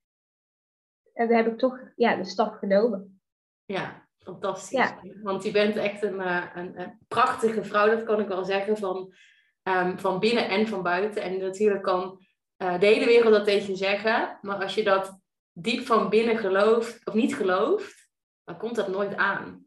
En 1.13 1.29
dan 1.29 1.37
heb 1.37 1.47
ik 1.47 1.59
toch 1.59 1.79
ja, 1.97 2.17
de 2.17 2.25
stap 2.25 2.55
genomen. 2.55 3.21
Ja, 3.65 4.02
fantastisch. 4.23 4.79
Ja. 4.79 4.99
Want 5.23 5.43
je 5.43 5.51
bent 5.51 5.77
echt 5.77 6.03
een, 6.03 6.15
uh, 6.15 6.47
een, 6.55 6.81
een, 6.81 6.99
prachtige 7.09 7.65
vrouw, 7.65 7.87
dat 7.87 8.03
kan 8.03 8.21
ik 8.21 8.29
wel 8.29 8.45
zeggen, 8.45 8.77
van, 8.77 9.15
um, 9.63 9.99
van 9.99 10.19
binnen 10.19 10.49
en 10.49 10.67
van 10.67 10.83
buiten. 10.83 11.23
En 11.23 11.39
natuurlijk 11.39 11.83
kan 11.83 12.25
uh, 12.59 12.81
de 12.81 12.87
hele 12.87 13.07
wereld 13.07 13.33
dat 13.33 13.45
tegen 13.45 13.69
je 13.69 13.77
zeggen, 13.77 14.39
maar 14.41 14.63
als 14.63 14.75
je 14.75 14.85
dat 14.85 15.21
diep 15.53 15.87
van 15.87 16.09
binnen 16.09 16.37
gelooft, 16.37 17.07
of 17.07 17.15
niet 17.15 17.35
gelooft, 17.35 18.11
dan 18.45 18.59
komt 18.59 18.77
dat 18.77 18.89
nooit 18.89 19.17
aan. 19.17 19.65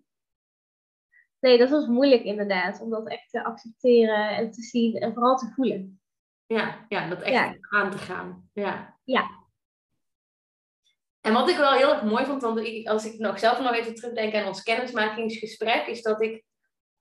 Nee, 1.39 1.57
dat 1.57 1.69
was 1.69 1.87
moeilijk 1.87 2.23
inderdaad, 2.23 2.81
om 2.81 2.89
dat 2.89 3.07
echt 3.07 3.29
te 3.29 3.43
accepteren 3.43 4.29
en 4.29 4.51
te 4.51 4.61
zien 4.61 4.95
en 4.95 5.13
vooral 5.13 5.37
te 5.37 5.51
voelen. 5.55 5.99
Ja, 6.45 6.85
ja 6.89 7.09
dat 7.09 7.21
echt 7.21 7.33
ja. 7.33 7.57
aan 7.69 7.91
te 7.91 7.97
gaan. 7.97 8.49
Ja. 8.53 8.97
ja. 9.03 9.44
En 11.25 11.33
wat 11.33 11.49
ik 11.49 11.57
wel 11.57 11.71
heel 11.71 11.93
erg 11.93 12.03
mooi 12.03 12.25
vond, 12.25 12.41
want 12.41 12.59
ik, 12.59 12.87
als 12.87 13.05
ik 13.05 13.19
nog 13.19 13.39
zelf 13.39 13.59
nog 13.59 13.73
even 13.73 13.95
terugdenk 13.95 14.35
aan 14.35 14.47
ons 14.47 14.63
kennismakingsgesprek, 14.63 15.87
is 15.87 16.01
dat 16.01 16.21
ik 16.21 16.43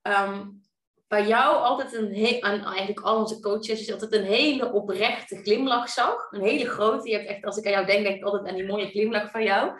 um, 0.03 0.63
bij 1.09 1.27
jou 1.27 1.57
altijd 1.57 1.95
een 1.95 2.13
heel, 2.13 2.43
aan 2.43 2.65
eigenlijk 2.65 3.01
al 3.01 3.19
onze 3.19 3.41
coaches, 3.41 3.81
is 3.81 3.93
altijd 3.93 4.13
een 4.13 4.25
hele 4.25 4.73
oprechte 4.73 5.37
glimlach 5.37 5.89
zag. 5.89 6.27
Een 6.31 6.41
hele 6.41 6.69
grote. 6.69 7.09
Je 7.09 7.17
hebt 7.17 7.29
echt, 7.29 7.45
als 7.45 7.57
ik 7.57 7.67
aan 7.67 7.73
jou 7.73 7.87
denk, 7.87 8.05
denk 8.05 8.17
ik 8.17 8.25
altijd 8.25 8.49
aan 8.49 8.55
die 8.55 8.67
mooie 8.67 8.87
glimlach 8.87 9.31
van 9.31 9.43
jou. 9.43 9.71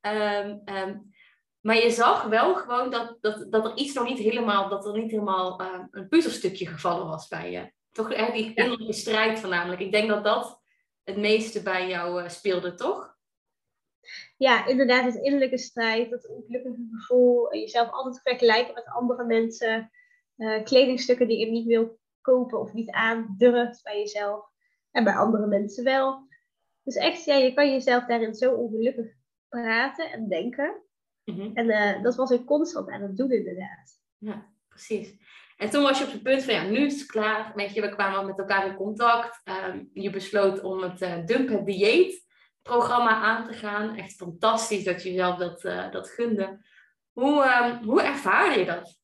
Um, 0.00 0.62
um, 0.64 1.14
maar 1.60 1.76
je 1.76 1.90
zag 1.90 2.22
wel 2.22 2.54
gewoon 2.54 2.90
dat, 2.90 3.16
dat, 3.20 3.46
dat 3.50 3.64
er 3.64 3.76
iets 3.76 3.94
nog 3.94 4.08
niet 4.08 4.18
helemaal, 4.18 4.68
dat 4.68 4.86
er 4.86 4.92
niet 4.92 5.10
helemaal 5.10 5.60
een 5.90 6.08
puzzelstukje 6.08 6.66
gevallen 6.66 7.06
was 7.06 7.28
bij 7.28 7.50
je. 7.50 7.72
Toch 7.92 8.12
eigenlijk 8.12 8.46
die 8.46 8.64
innerlijke 8.64 8.92
strijd 8.92 9.40
voornamelijk. 9.40 9.80
Ik 9.80 9.92
denk 9.92 10.08
dat 10.08 10.24
dat 10.24 10.60
het 11.04 11.16
meeste 11.16 11.62
bij 11.62 11.88
jou 11.88 12.22
uh, 12.22 12.28
speelde, 12.28 12.74
toch? 12.74 13.15
Ja, 14.36 14.66
inderdaad, 14.66 15.04
het 15.04 15.22
innerlijke 15.22 15.58
strijd, 15.58 16.10
dat 16.10 16.28
ongelukkige 16.28 16.88
gevoel, 16.90 17.56
jezelf 17.56 17.90
altijd 17.90 18.20
vergelijken 18.22 18.74
met 18.74 18.86
andere 18.86 19.24
mensen, 19.24 19.90
uh, 20.36 20.62
kledingstukken 20.62 21.28
die 21.28 21.38
je 21.38 21.50
niet 21.50 21.66
wil 21.66 21.98
kopen 22.20 22.60
of 22.60 22.72
niet 22.72 22.90
aandurft 22.90 23.82
bij 23.82 23.98
jezelf 23.98 24.50
en 24.90 25.04
bij 25.04 25.14
andere 25.14 25.46
mensen 25.46 25.84
wel. 25.84 26.28
Dus 26.82 26.96
echt, 26.96 27.24
ja, 27.24 27.34
je 27.34 27.54
kan 27.54 27.70
jezelf 27.70 28.04
daarin 28.04 28.34
zo 28.34 28.54
ongelukkig 28.54 29.06
praten 29.48 30.12
en 30.12 30.28
denken. 30.28 30.82
Mm-hmm. 31.24 31.50
En 31.54 31.66
uh, 31.66 32.02
dat 32.02 32.16
was 32.16 32.30
ik 32.30 32.44
constant 32.44 32.90
aan 32.90 33.02
het 33.02 33.16
doen, 33.16 33.30
inderdaad. 33.30 34.00
Ja, 34.18 34.52
precies. 34.68 35.14
En 35.56 35.70
toen 35.70 35.82
was 35.82 35.98
je 35.98 36.04
op 36.04 36.12
het 36.12 36.22
punt 36.22 36.42
van, 36.42 36.54
ja, 36.54 36.62
nu 36.62 36.78
is 36.78 37.00
het 37.00 37.10
klaar. 37.10 37.52
Weet 37.54 37.74
je, 37.74 37.80
we 37.80 37.88
kwamen 37.88 38.26
met 38.26 38.38
elkaar 38.38 38.66
in 38.66 38.74
contact. 38.74 39.40
Um, 39.68 39.90
je 39.92 40.10
besloot 40.10 40.62
om 40.62 40.82
het 40.82 41.02
uh, 41.02 41.26
dumpen 41.26 41.64
dieet 41.64 42.25
programma 42.66 43.10
aan 43.10 43.46
te 43.46 43.52
gaan. 43.52 43.96
Echt 43.96 44.12
fantastisch 44.12 44.84
dat 44.84 45.02
je 45.02 45.10
jezelf 45.10 45.36
dat, 45.36 45.64
uh, 45.64 45.90
dat 45.90 46.08
gunde. 46.08 46.64
Hoe, 47.12 47.44
uh, 47.44 47.82
hoe 47.82 48.02
ervaar 48.02 48.58
je 48.58 48.64
dat? 48.64 48.98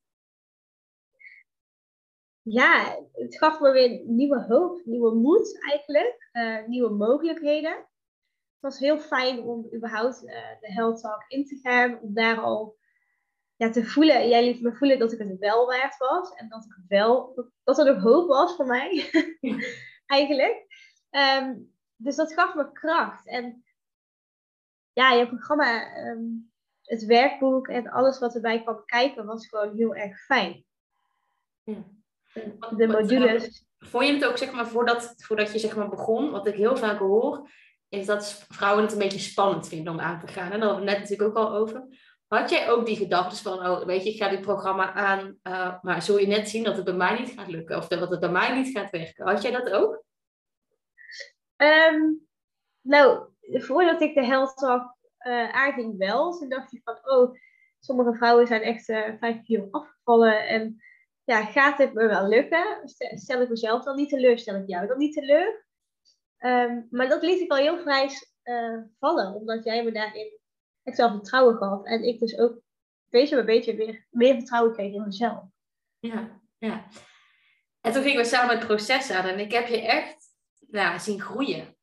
Ja, 2.42 2.98
het 3.12 3.38
gaf 3.38 3.60
me 3.60 3.72
weer 3.72 4.02
nieuwe 4.04 4.44
hoop, 4.48 4.80
nieuwe 4.84 5.14
moed 5.14 5.62
eigenlijk, 5.70 6.28
uh, 6.32 6.66
nieuwe 6.66 6.90
mogelijkheden. 6.90 7.72
Het 7.72 8.60
was 8.60 8.78
heel 8.78 8.98
fijn 8.98 9.40
om 9.40 9.68
überhaupt 9.74 10.22
uh, 10.24 10.30
de 10.60 10.72
Health 10.72 11.00
Talk 11.00 11.24
in 11.28 11.46
te 11.46 11.58
gaan, 11.62 12.00
om 12.00 12.14
daar 12.14 12.40
al 12.40 12.76
ja, 13.56 13.70
te 13.70 13.84
voelen, 13.84 14.28
jij 14.28 14.44
liet 14.44 14.62
me 14.62 14.74
voelen 14.74 14.98
dat 14.98 15.12
ik 15.12 15.18
het 15.18 15.38
wel 15.38 15.66
waard 15.66 15.96
was 15.96 16.34
en 16.34 16.48
dat, 16.48 16.64
ik 16.64 16.84
wel, 16.88 17.34
dat, 17.64 17.78
er 17.78 18.00
hoop 18.00 18.28
was 18.28 18.56
voor 18.56 18.66
mij, 18.66 19.10
eigenlijk. 20.06 20.66
Um, 21.10 21.71
dus 22.02 22.16
dat 22.16 22.32
gaf 22.32 22.54
me 22.54 22.72
kracht. 22.72 23.26
En 23.26 23.64
ja, 24.92 25.12
je 25.12 25.28
programma, 25.28 25.96
um, 25.96 26.52
het 26.82 27.04
werkboek 27.04 27.68
en 27.68 27.90
alles 27.90 28.18
wat 28.18 28.34
erbij 28.34 28.62
kwam 28.62 28.84
kijken, 28.84 29.26
was 29.26 29.46
gewoon 29.46 29.76
heel 29.76 29.94
erg 29.94 30.24
fijn. 30.24 30.64
Ja. 31.62 31.84
De 32.76 32.86
modules. 32.86 33.64
Vond 33.78 34.06
je 34.06 34.12
het 34.12 34.24
ook, 34.24 34.38
zeg 34.38 34.52
maar, 34.52 34.66
voordat, 34.66 35.14
voordat 35.16 35.52
je 35.52 35.58
zeg 35.58 35.76
maar, 35.76 35.88
begon, 35.88 36.30
wat 36.30 36.46
ik 36.46 36.54
heel 36.54 36.76
vaak 36.76 36.98
hoor, 36.98 37.48
is 37.88 38.06
dat 38.06 38.44
vrouwen 38.48 38.82
het 38.82 38.92
een 38.92 38.98
beetje 38.98 39.18
spannend 39.18 39.68
vinden 39.68 39.92
om 39.92 40.00
aan 40.00 40.20
te 40.20 40.26
gaan. 40.26 40.52
En 40.52 40.60
daar 40.60 40.68
hadden 40.68 40.84
we 40.84 40.90
net 40.90 41.00
natuurlijk 41.00 41.28
ook 41.28 41.44
al 41.44 41.54
over. 41.54 41.86
Had 42.26 42.50
jij 42.50 42.70
ook 42.70 42.86
die 42.86 42.96
gedachten 42.96 43.38
van, 43.38 43.66
oh, 43.66 43.84
weet 43.84 44.04
je, 44.04 44.10
ik 44.10 44.16
ga 44.22 44.28
dit 44.28 44.40
programma 44.40 44.92
aan, 44.92 45.38
uh, 45.42 45.82
maar 45.82 46.02
zul 46.02 46.18
je 46.18 46.26
net 46.26 46.48
zien 46.48 46.64
dat 46.64 46.76
het 46.76 46.84
bij 46.84 46.94
mij 46.94 47.18
niet 47.18 47.30
gaat 47.30 47.48
lukken 47.48 47.76
of 47.76 47.88
dat 47.88 48.10
het 48.10 48.20
bij 48.20 48.30
mij 48.30 48.58
niet 48.58 48.78
gaat 48.78 48.90
werken? 48.90 49.26
Had 49.26 49.42
jij 49.42 49.50
dat 49.50 49.70
ook? 49.70 50.04
Um, 51.62 52.26
nou, 52.80 53.28
voordat 53.40 54.00
ik 54.00 54.14
de 54.14 54.52
Talk 54.54 54.96
uh, 55.26 55.50
aanging 55.52 55.98
wel, 55.98 56.38
toen 56.38 56.48
dacht 56.48 56.72
ik 56.72 56.80
van, 56.84 56.98
oh, 57.02 57.38
sommige 57.80 58.14
vrouwen 58.14 58.46
zijn 58.46 58.62
echt 58.62 58.88
uh, 58.88 59.08
vijf 59.18 59.42
kilo 59.42 59.68
afgevallen 59.70 60.46
en 60.46 60.82
ja, 61.24 61.44
gaat 61.44 61.78
het 61.78 61.92
me 61.94 62.06
wel 62.06 62.28
lukken? 62.28 62.80
Stel 63.14 63.40
ik 63.40 63.48
mezelf 63.48 63.84
dan 63.84 63.96
niet 63.96 64.08
teleur, 64.08 64.38
stel 64.38 64.56
ik 64.56 64.68
jou 64.68 64.86
dan 64.86 64.98
niet 64.98 65.14
teleur? 65.14 65.66
Um, 66.38 66.86
maar 66.90 67.08
dat 67.08 67.22
liet 67.22 67.40
ik 67.40 67.50
al 67.50 67.56
heel 67.56 67.78
vrij 67.78 68.10
vallen, 68.98 69.34
omdat 69.34 69.64
jij 69.64 69.84
me 69.84 69.92
daarin 69.92 70.38
echt 70.82 70.96
wel 70.96 71.10
vertrouwen 71.10 71.56
gaf. 71.56 71.84
En 71.84 72.02
ik 72.02 72.18
dus 72.18 72.38
ook 72.38 72.60
beetje 73.08 73.34
bij 73.34 73.44
beetje 73.44 73.74
weer 73.74 74.06
meer 74.10 74.34
vertrouwen 74.34 74.72
kreeg 74.72 74.92
in 74.92 75.04
mezelf. 75.04 75.44
Ja, 75.98 76.40
ja. 76.58 76.86
En 77.80 77.92
toen 77.92 78.02
gingen 78.02 78.22
we 78.22 78.28
samen 78.28 78.56
het 78.56 78.66
proces 78.66 79.10
aan. 79.10 79.24
En 79.24 79.38
ik 79.38 79.52
heb 79.52 79.66
je 79.66 79.80
echt 79.80 80.21
nou, 80.72 80.98
zien 80.98 81.20
groeien. 81.20 81.76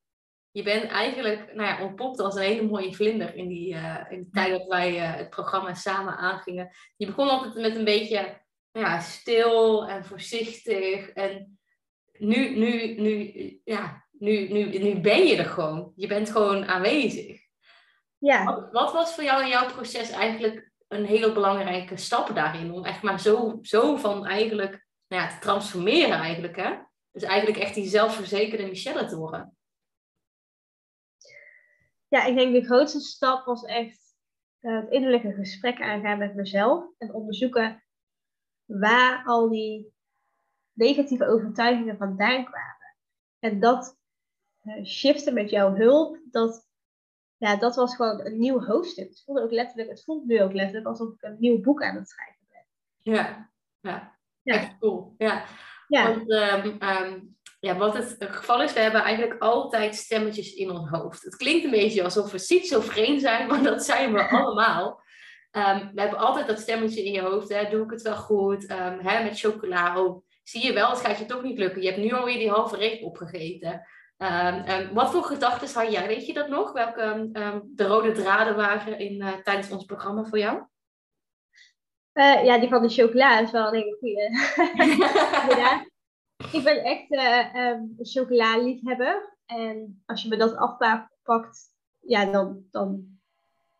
Je 0.51 0.63
bent 0.63 0.91
eigenlijk 0.91 1.53
nou 1.53 1.67
ja, 1.67 1.83
ontpopt 1.83 2.19
als 2.19 2.35
een 2.35 2.41
hele 2.41 2.67
mooie 2.67 2.93
vlinder 2.93 3.35
in, 3.35 3.47
die, 3.47 3.73
uh, 3.73 4.05
in 4.09 4.19
de 4.19 4.29
tijd 4.29 4.51
dat 4.51 4.67
wij 4.67 4.95
uh, 4.95 5.15
het 5.15 5.29
programma 5.29 5.73
samen 5.73 6.17
aangingen. 6.17 6.71
Je 6.97 7.05
begon 7.05 7.29
altijd 7.29 7.55
met 7.55 7.75
een 7.75 7.83
beetje 7.83 8.41
ja, 8.71 8.99
stil 8.99 9.87
en 9.87 10.05
voorzichtig. 10.05 11.09
En 11.09 11.59
nu, 12.17 12.57
nu, 12.57 12.99
nu, 13.01 13.33
ja, 13.63 14.05
nu, 14.11 14.47
nu, 14.47 14.77
nu 14.77 14.99
ben 14.99 15.25
je 15.25 15.37
er 15.37 15.45
gewoon. 15.45 15.93
Je 15.95 16.07
bent 16.07 16.31
gewoon 16.31 16.65
aanwezig. 16.65 17.39
Ja. 18.17 18.43
Wat, 18.43 18.71
wat, 18.71 18.93
was 18.93 19.15
voor 19.15 19.23
jou 19.23 19.41
in 19.41 19.49
jouw 19.49 19.65
proces 19.65 20.09
eigenlijk 20.09 20.71
een 20.87 21.05
hele 21.05 21.31
belangrijke 21.31 21.97
stap 21.97 22.35
daarin? 22.35 22.71
Om 22.71 22.85
echt 22.85 23.01
maar 23.01 23.19
zo, 23.19 23.59
zo 23.61 23.95
van 23.95 24.25
eigenlijk 24.25 24.87
nou 25.07 25.23
ja, 25.23 25.29
te 25.29 25.39
transformeren 25.39 26.17
eigenlijk, 26.17 26.55
hè? 26.55 26.75
Dus 27.11 27.23
eigenlijk 27.23 27.59
echt 27.59 27.75
die 27.75 27.87
zelfverzekerde 27.87 28.65
Michelle 28.67 29.05
te 29.05 29.17
worden. 29.17 29.57
Ja, 32.07 32.25
ik 32.25 32.35
denk 32.35 32.53
de 32.53 32.65
grootste 32.65 32.99
stap 32.99 33.45
was 33.45 33.63
echt 33.63 34.15
uh, 34.61 34.79
het 34.81 34.89
innerlijke 34.89 35.33
gesprek 35.33 35.81
aangaan 35.81 36.17
met 36.17 36.35
mezelf. 36.35 36.85
En 36.97 37.13
onderzoeken 37.13 37.83
waar 38.65 39.23
al 39.25 39.49
die 39.49 39.93
negatieve 40.73 41.25
overtuigingen 41.25 41.97
vandaan 41.97 42.45
kwamen. 42.45 42.95
En 43.39 43.59
dat 43.59 43.97
uh, 44.63 44.85
shiften 44.85 45.33
met 45.33 45.49
jouw 45.49 45.75
hulp, 45.75 46.19
dat 46.31 46.67
ja, 47.39 47.55
dat 47.55 47.75
was 47.75 47.95
gewoon 47.95 48.25
een 48.25 48.39
nieuw 48.39 48.63
hoofdstuk. 48.63 49.09
Het 49.09 49.23
voelde 49.23 49.41
ook 49.41 49.51
letterlijk, 49.51 49.89
het 49.89 50.03
voelt 50.03 50.25
nu 50.25 50.41
ook 50.41 50.53
letterlijk 50.53 50.87
alsof 50.87 51.13
ik 51.13 51.21
een 51.21 51.35
nieuw 51.39 51.61
boek 51.61 51.83
aan 51.83 51.95
het 51.95 52.09
schrijven 52.09 52.45
ben. 52.49 52.65
Ja, 53.13 53.51
ja. 53.79 54.17
ja. 54.41 54.53
echt 54.53 54.77
cool. 54.79 55.13
Ja. 55.17 55.45
Ja. 55.89 56.03
Want 56.03 56.31
um, 56.83 57.37
ja, 57.59 57.77
wat 57.77 57.93
het 57.93 58.15
geval 58.19 58.61
is, 58.61 58.73
we 58.73 58.79
hebben 58.79 59.01
eigenlijk 59.01 59.41
altijd 59.41 59.95
stemmetjes 59.95 60.53
in 60.53 60.69
ons 60.69 60.89
hoofd. 60.89 61.23
Het 61.23 61.35
klinkt 61.35 61.63
een 61.63 61.71
beetje 61.71 62.03
alsof 62.03 62.31
we 62.31 62.37
schizofreen 62.37 63.19
zijn, 63.19 63.47
maar 63.47 63.63
dat 63.63 63.83
zijn 63.83 64.13
we 64.13 64.29
allemaal. 64.37 65.03
Um, 65.51 65.91
we 65.93 66.01
hebben 66.01 66.19
altijd 66.19 66.47
dat 66.47 66.59
stemmetje 66.59 67.05
in 67.05 67.11
je 67.11 67.21
hoofd. 67.21 67.49
Hè? 67.49 67.69
Doe 67.69 67.83
ik 67.83 67.91
het 67.91 68.01
wel 68.01 68.15
goed? 68.15 68.71
Um, 68.71 68.99
hè, 68.99 69.23
met 69.23 69.39
chocola. 69.39 69.99
Oh, 69.99 70.25
zie 70.43 70.65
je 70.65 70.73
wel, 70.73 70.89
het 70.89 70.99
gaat 70.99 71.17
je 71.17 71.25
toch 71.25 71.43
niet 71.43 71.57
lukken. 71.57 71.81
Je 71.81 71.87
hebt 71.87 72.01
nu 72.01 72.11
alweer 72.13 72.37
die 72.37 72.49
halve 72.49 72.77
reep 72.77 73.03
opgegeten. 73.03 73.87
Um, 74.17 74.93
wat 74.93 75.11
voor 75.11 75.23
gedachten 75.23 75.81
had 75.81 75.91
jij? 75.91 76.07
Weet 76.07 76.25
je 76.25 76.33
dat 76.33 76.47
nog? 76.49 76.71
Welke 76.71 77.29
de 77.65 77.85
rode 77.85 78.11
draden 78.11 78.55
waren 78.55 78.99
in, 78.99 79.21
uh, 79.21 79.33
tijdens 79.43 79.71
ons 79.71 79.85
programma 79.85 80.23
voor 80.23 80.39
jou? 80.39 80.63
Uh, 82.19 82.43
ja, 82.43 82.59
die 82.59 82.69
van 82.69 82.81
de 82.81 82.89
chocola 82.89 83.39
is 83.39 83.51
wel 83.51 83.67
een 83.67 83.73
hele 83.73 83.97
goede. 83.99 84.29
ja. 85.61 85.85
Ik 86.51 86.63
ben 86.63 86.83
echt 86.83 87.11
uh, 87.11 87.67
um, 87.67 87.95
een 87.97 88.05
chocola-liefhebber. 88.05 89.37
En 89.45 90.03
als 90.05 90.23
je 90.23 90.29
me 90.29 90.37
dat 90.37 90.55
afpakt, 90.55 91.73
ja, 91.99 92.25
dan, 92.25 92.63
dan 92.71 93.19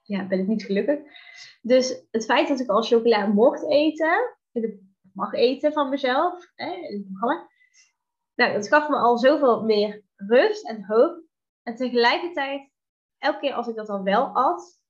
ja, 0.01 0.27
ben 0.27 0.39
ik 0.39 0.48
niet 0.48 0.63
gelukkig. 0.63 1.00
Dus 1.62 2.03
het 2.12 2.25
feit 2.25 2.48
dat 2.48 2.60
ik 2.60 2.69
al 2.69 2.84
chocola 2.84 3.25
mocht 3.25 3.69
eten, 3.69 4.38
mag 5.13 5.34
eten 5.34 5.74
van 5.74 5.89
mezelf, 5.89 6.51
hè, 6.55 6.72
in 6.72 6.98
het 6.98 7.08
programma, 7.08 7.48
nou, 8.36 8.53
dat 8.53 8.67
gaf 8.67 8.89
me 8.89 8.96
al 8.96 9.17
zoveel 9.17 9.63
meer 9.63 10.03
rust 10.15 10.67
en 10.67 10.86
hoop. 10.86 11.24
En 11.63 11.75
tegelijkertijd, 11.75 12.69
elke 13.17 13.39
keer 13.39 13.53
als 13.53 13.67
ik 13.67 13.75
dat 13.75 13.88
dan 13.88 14.03
wel 14.03 14.25
at, 14.25 14.81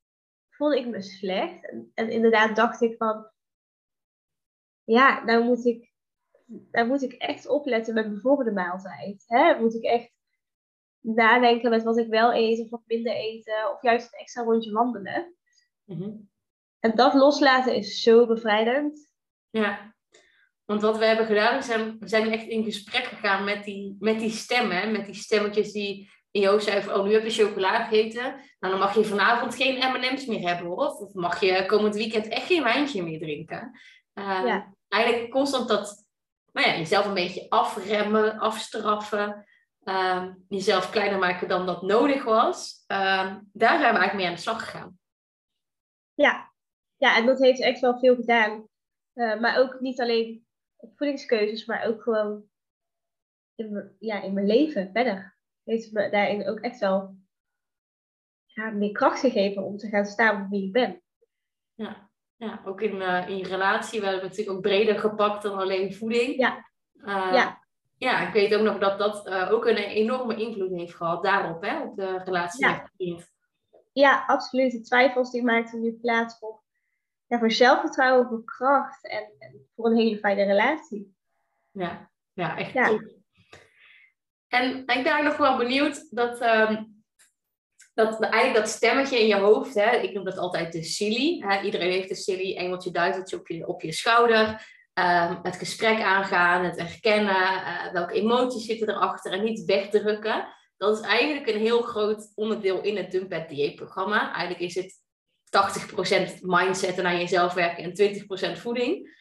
voelde 0.48 0.78
ik 0.78 0.86
me 0.86 1.02
slecht. 1.02 1.70
En, 1.70 1.90
en 1.94 2.10
inderdaad 2.10 2.56
dacht 2.56 2.80
ik 2.80 2.96
van, 2.96 3.30
ja, 4.92 5.24
nou 5.24 5.44
moet 5.44 5.64
ik, 5.64 5.92
nou 6.70 6.86
moet 6.86 7.02
ik 7.02 7.12
echt 7.12 7.48
opletten 7.48 7.94
met 7.94 8.06
mijn 8.06 8.20
volgende 8.20 8.52
maaltijd. 8.52 9.24
Hè? 9.26 9.60
Moet 9.60 9.74
ik 9.74 9.84
echt 9.84 10.12
nadenken 11.00 11.70
met 11.70 11.82
wat 11.82 11.98
ik 11.98 12.08
wel 12.08 12.34
eet 12.34 12.60
of 12.60 12.70
wat 12.70 12.82
minder 12.86 13.12
eten. 13.12 13.72
Of 13.74 13.82
juist 13.82 14.12
een 14.12 14.18
extra 14.18 14.42
rondje 14.42 14.72
wandelen. 14.72 15.34
Mhm. 15.84 16.10
En 16.80 16.94
dat 16.94 17.14
loslaten 17.14 17.74
is 17.74 18.02
zo 18.02 18.26
bevrijdend. 18.26 19.08
Ja, 19.50 19.94
want 20.64 20.82
wat 20.82 20.98
we 20.98 21.04
hebben 21.04 21.26
gedaan, 21.26 21.56
we 21.56 21.62
zijn, 21.62 21.98
we 21.98 22.08
zijn 22.08 22.32
echt 22.32 22.46
in 22.46 22.64
gesprek 22.64 23.04
gegaan 23.04 23.44
met 23.44 23.64
die, 23.64 23.96
met 23.98 24.18
die 24.18 24.30
stemmen. 24.30 24.92
Met 24.92 25.06
die 25.06 25.14
stemmetjes 25.14 25.72
die 25.72 26.10
in 26.30 26.40
je 26.40 26.60
zei 26.60 26.82
van, 26.82 26.94
oh, 26.94 27.04
nu 27.04 27.12
heb 27.12 27.24
je 27.24 27.44
chocola 27.44 27.84
gegeten. 27.84 28.22
Nou, 28.58 28.72
dan 28.72 28.78
mag 28.78 28.94
je 28.94 29.04
vanavond 29.04 29.54
geen 29.54 29.92
M&M's 29.92 30.26
meer 30.26 30.48
hebben, 30.48 30.66
hoor. 30.66 30.86
Of 30.86 31.14
mag 31.14 31.40
je 31.40 31.66
komend 31.66 31.94
weekend 31.94 32.28
echt 32.28 32.46
geen 32.46 32.62
wijntje 32.62 33.02
meer 33.02 33.18
drinken. 33.18 33.80
Uh, 34.14 34.42
ja. 34.44 34.74
Eigenlijk 34.90 35.30
constant 35.30 35.68
dat, 35.68 36.06
nou 36.52 36.68
ja, 36.68 36.76
jezelf 36.76 37.06
een 37.06 37.14
beetje 37.14 37.50
afremmen, 37.50 38.38
afstraffen. 38.38 39.46
Uh, 39.84 40.26
jezelf 40.48 40.90
kleiner 40.90 41.18
maken 41.18 41.48
dan 41.48 41.66
dat 41.66 41.82
nodig 41.82 42.24
was. 42.24 42.84
Ehm, 42.86 43.40
daar 43.52 43.78
zijn 43.78 43.92
we 43.92 43.98
eigenlijk 43.98 44.14
mee 44.14 44.26
aan 44.26 44.34
de 44.34 44.40
slag 44.40 44.64
gegaan. 44.64 44.98
Ja, 46.14 46.52
ja 46.96 47.16
en 47.16 47.26
dat 47.26 47.38
heeft 47.38 47.60
echt 47.60 47.80
wel 47.80 47.98
veel 47.98 48.14
gedaan. 48.14 48.68
Uh, 49.14 49.40
maar 49.40 49.58
ook 49.58 49.80
niet 49.80 50.00
alleen 50.00 50.46
voedingskeuzes, 50.96 51.66
maar 51.66 51.86
ook 51.86 52.02
gewoon 52.02 52.44
in, 53.54 53.96
ja, 53.98 54.22
in 54.22 54.32
mijn 54.32 54.46
leven 54.46 54.90
verder. 54.92 55.38
Heeft 55.64 55.92
me 55.92 56.10
daarin 56.10 56.48
ook 56.48 56.60
echt 56.60 56.78
wel 56.78 57.16
ja, 58.46 58.70
meer 58.70 58.92
kracht 58.92 59.20
gegeven 59.20 59.64
om 59.64 59.76
te 59.76 59.88
gaan 59.88 60.06
staan 60.06 60.38
voor 60.38 60.48
wie 60.48 60.66
ik 60.66 60.72
ben. 60.72 61.02
Ja, 61.74 62.09
ja 62.40 62.60
ook 62.64 62.80
in, 62.80 62.94
uh, 62.94 63.28
in 63.28 63.36
je 63.36 63.44
relatie. 63.44 64.00
We 64.00 64.06
hebben 64.06 64.28
natuurlijk 64.28 64.56
ook 64.56 64.62
breder 64.62 64.98
gepakt 64.98 65.42
dan 65.42 65.58
alleen 65.58 65.94
voeding. 65.94 66.36
Ja. 66.36 66.70
Uh, 66.94 67.30
ja. 67.32 67.64
ja, 67.96 68.26
ik 68.26 68.32
weet 68.32 68.54
ook 68.54 68.62
nog 68.62 68.78
dat 68.78 68.98
dat 68.98 69.26
uh, 69.26 69.52
ook 69.52 69.66
een 69.66 69.76
enorme 69.76 70.36
invloed 70.36 70.70
heeft 70.70 70.94
gehad 70.94 71.22
daarop, 71.22 71.62
hè, 71.62 71.82
op 71.82 71.96
de 71.96 72.18
relatie 72.24 72.66
ja. 72.66 72.72
met 72.72 72.90
je 72.96 73.04
kind. 73.04 73.30
Ja, 73.92 74.24
absoluut. 74.26 74.72
De 74.72 74.80
twijfels 74.80 75.30
die 75.30 75.42
maakten 75.42 75.80
nu 75.80 75.92
plaats 75.92 76.38
voor 76.38 76.62
ja, 77.26 77.38
voor 77.38 77.50
zelfvertrouwen, 77.50 78.28
voor 78.28 78.44
kracht 78.44 79.08
en, 79.08 79.32
en, 79.38 79.68
voor 79.74 79.86
een 79.86 79.96
hele 79.96 80.18
fijne 80.18 80.44
relatie. 80.44 81.14
Ja, 81.70 82.10
ja 82.32 82.56
echt 82.56 82.72
ja. 82.72 82.98
En 84.48 84.78
ik 84.78 85.02
ben 85.02 85.24
nog 85.24 85.36
wel 85.36 85.56
benieuwd 85.56 86.14
dat, 86.14 86.42
um, 86.42 86.99
dat 87.94 88.20
eigenlijk 88.20 88.54
dat 88.54 88.68
stemmetje 88.68 89.20
in 89.20 89.26
je 89.26 89.36
hoofd, 89.36 89.74
hè, 89.74 89.96
ik 89.96 90.12
noem 90.12 90.24
dat 90.24 90.38
altijd 90.38 90.72
de 90.72 90.82
silly. 90.82 91.44
Hè, 91.46 91.62
iedereen 91.62 91.90
heeft 91.90 92.10
een 92.10 92.16
silly, 92.16 92.56
engeltje, 92.56 92.90
duizeltje 92.90 93.36
op 93.36 93.48
je, 93.48 93.66
op 93.66 93.82
je 93.82 93.92
schouder. 93.92 94.68
Um, 94.94 95.38
het 95.42 95.56
gesprek 95.56 96.00
aangaan, 96.00 96.64
het 96.64 96.78
herkennen, 96.78 97.34
uh, 97.34 97.92
welke 97.92 98.14
emoties 98.14 98.64
zitten 98.64 98.88
erachter 98.88 99.32
en 99.32 99.44
niet 99.44 99.64
wegdrukken. 99.64 100.48
dat 100.76 100.98
is 100.98 101.06
eigenlijk 101.06 101.48
een 101.48 101.60
heel 101.60 101.82
groot 101.82 102.32
onderdeel 102.34 102.80
in 102.80 102.96
het 102.96 103.10
Dump 103.10 103.48
dieetprogramma. 103.48 104.34
Eigenlijk 104.34 104.60
is 104.60 104.74
het 104.74 104.94
80% 106.38 106.40
mindset 106.40 106.98
en 106.98 107.06
aan 107.06 107.18
jezelf 107.18 107.54
werken 107.54 107.84
en 107.84 108.56
20% 108.56 108.58
voeding. 108.58 109.18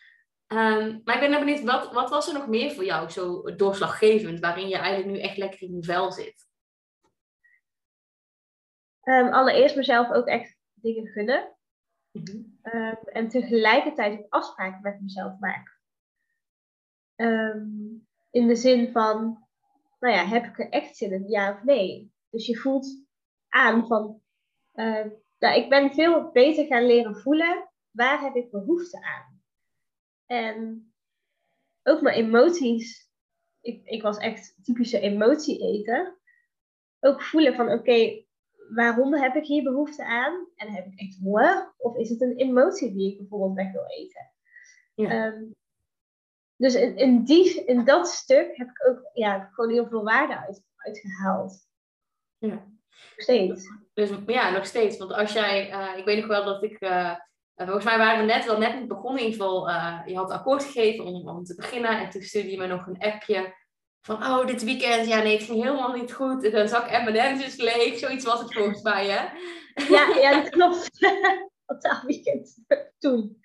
Um, 0.48 1.02
maar 1.04 1.24
ik 1.24 1.30
ben 1.30 1.40
benieuwd, 1.40 1.64
wat, 1.64 1.94
wat 1.94 2.10
was 2.10 2.28
er 2.28 2.34
nog 2.34 2.48
meer 2.48 2.72
voor 2.72 2.86
jou 2.86 3.10
zo 3.10 3.56
doorslaggevend, 3.56 4.40
waarin 4.40 4.68
je 4.68 4.78
eigenlijk 4.78 5.16
nu 5.16 5.20
echt 5.20 5.38
lekker 5.38 5.62
in 5.62 5.76
je 5.76 5.84
vel 5.84 6.12
zit? 6.12 6.49
Um, 9.10 9.34
allereerst 9.34 9.76
mezelf 9.76 10.12
ook 10.12 10.28
echt 10.28 10.58
dingen 10.74 11.08
gunnen. 11.08 11.56
Mm 12.12 12.58
en 13.12 13.30
tegelijkertijd 13.30 14.20
ook 14.20 14.26
afspraken 14.30 14.82
met 14.82 15.02
mezelf 15.02 15.40
maken. 15.40 15.74
in 18.32 18.48
de 18.48 18.56
zin 18.56 18.92
van, 18.92 19.48
nou 20.00 20.14
ja, 20.14 20.26
heb 20.26 20.46
ik 20.46 20.60
er 20.60 20.70
echt 20.70 20.98
zin 20.98 21.12
in, 21.12 21.28
ja 21.28 21.52
of 21.52 21.64
nee? 21.64 22.14
Dus 22.30 22.46
je 22.46 22.58
voelt 22.58 23.06
aan 23.50 23.88
van, 23.88 24.22
uh, 24.74 25.06
nou, 25.40 25.56
ik 25.56 25.70
ben 25.70 25.94
veel 25.94 26.32
beter 26.32 26.66
gaan 26.66 26.86
leren 26.86 27.16
voelen, 27.16 27.70
waar 27.92 28.22
heb 28.22 28.36
ik 28.36 28.52
behoefte 28.52 29.04
aan? 29.04 29.42
En 30.26 30.92
ook 31.84 32.02
mijn 32.02 32.16
emoties, 32.16 33.12
ik, 33.62 33.86
ik 33.86 34.02
was 34.02 34.18
echt 34.18 34.60
typische 34.64 35.00
emotie-eter. 35.00 36.20
Ook 37.00 37.24
voelen 37.24 37.56
van, 37.56 37.72
oké, 37.72 38.26
waarom 38.70 39.14
heb 39.14 39.36
ik 39.36 39.46
hier 39.46 39.64
behoefte 39.64 40.06
aan? 40.06 40.48
En 40.56 40.70
heb 40.70 40.86
ik 40.86 41.00
echt 41.00 41.20
honger? 41.20 41.74
Of 41.78 41.96
is 41.96 42.10
het 42.10 42.22
een 42.22 42.36
emotie 42.36 42.94
die 42.94 43.12
ik 43.12 43.18
bijvoorbeeld 43.18 43.54
weg 43.54 43.72
wil 43.72 43.86
eten? 43.88 44.32
Ja. 44.94 45.10
Ehm, 45.10 45.44
dus 46.56 46.76
in, 46.76 46.98
in, 46.98 47.24
die, 47.24 47.66
in 47.66 47.86
dat 47.86 48.08
stuk 48.08 48.58
heb 48.58 48.70
ik 48.70 48.88
ook 48.90 49.10
ja, 49.14 49.50
gewoon 49.52 49.72
heel 49.72 49.88
veel 49.88 50.04
waarde 50.04 50.38
uit, 50.38 50.64
uitgehaald. 50.76 51.68
Ja. 52.38 52.48
Nog 52.50 53.14
steeds. 53.18 53.70
Dus 53.94 54.10
ja, 54.26 54.50
nog 54.50 54.66
steeds. 54.66 54.98
Want 54.98 55.14
als 55.14 55.34
jij, 55.34 55.72
uh, 55.72 55.98
ik 55.98 56.06
weet 56.06 56.18
nog 56.18 56.28
wel 56.28 56.46
dat 56.46 56.64
ik, 56.64 56.82
uh, 56.82 57.16
volgens 57.56 57.86
mij 57.86 57.98
waren 57.98 58.20
we 58.20 58.34
net 58.34 58.46
wel 58.46 58.58
net 58.58 58.88
begonnen. 58.88 59.22
In 59.22 59.30
ieder 59.30 59.42
geval, 59.42 59.70
uh, 59.70 60.00
je 60.06 60.16
had 60.16 60.32
akkoord 60.32 60.64
gegeven 60.64 61.06
om, 61.06 61.30
om 61.30 61.44
te 61.44 61.56
beginnen. 61.56 62.00
En 62.00 62.10
toen 62.10 62.22
stuurde 62.22 62.52
je 62.52 62.58
me 62.58 62.68
nog 62.68 62.88
een 62.88 63.00
appje 63.00 63.54
van, 64.02 64.16
oh, 64.16 64.48
dit 64.48 64.64
weekend, 64.64 65.08
ja 65.08 65.22
nee, 65.22 65.38
het 65.38 65.46
ging 65.46 65.64
helemaal 65.64 65.94
niet 65.94 66.14
goed. 66.14 66.52
Dan 66.52 66.68
zak 66.68 66.92
M&M's 66.92 67.46
is 67.46 67.56
leeg. 67.56 67.98
Zoiets 67.98 68.26
was 68.26 68.40
het 68.40 68.54
volgens 68.54 68.82
mij, 68.82 69.08
hè? 69.08 69.28
Ja, 69.88 70.16
ja 70.16 70.34
dat 70.42 70.50
klopt. 70.50 70.90
Op 71.66 71.82
dat 71.90 72.02
weekend, 72.06 72.58
toen. 73.00 73.42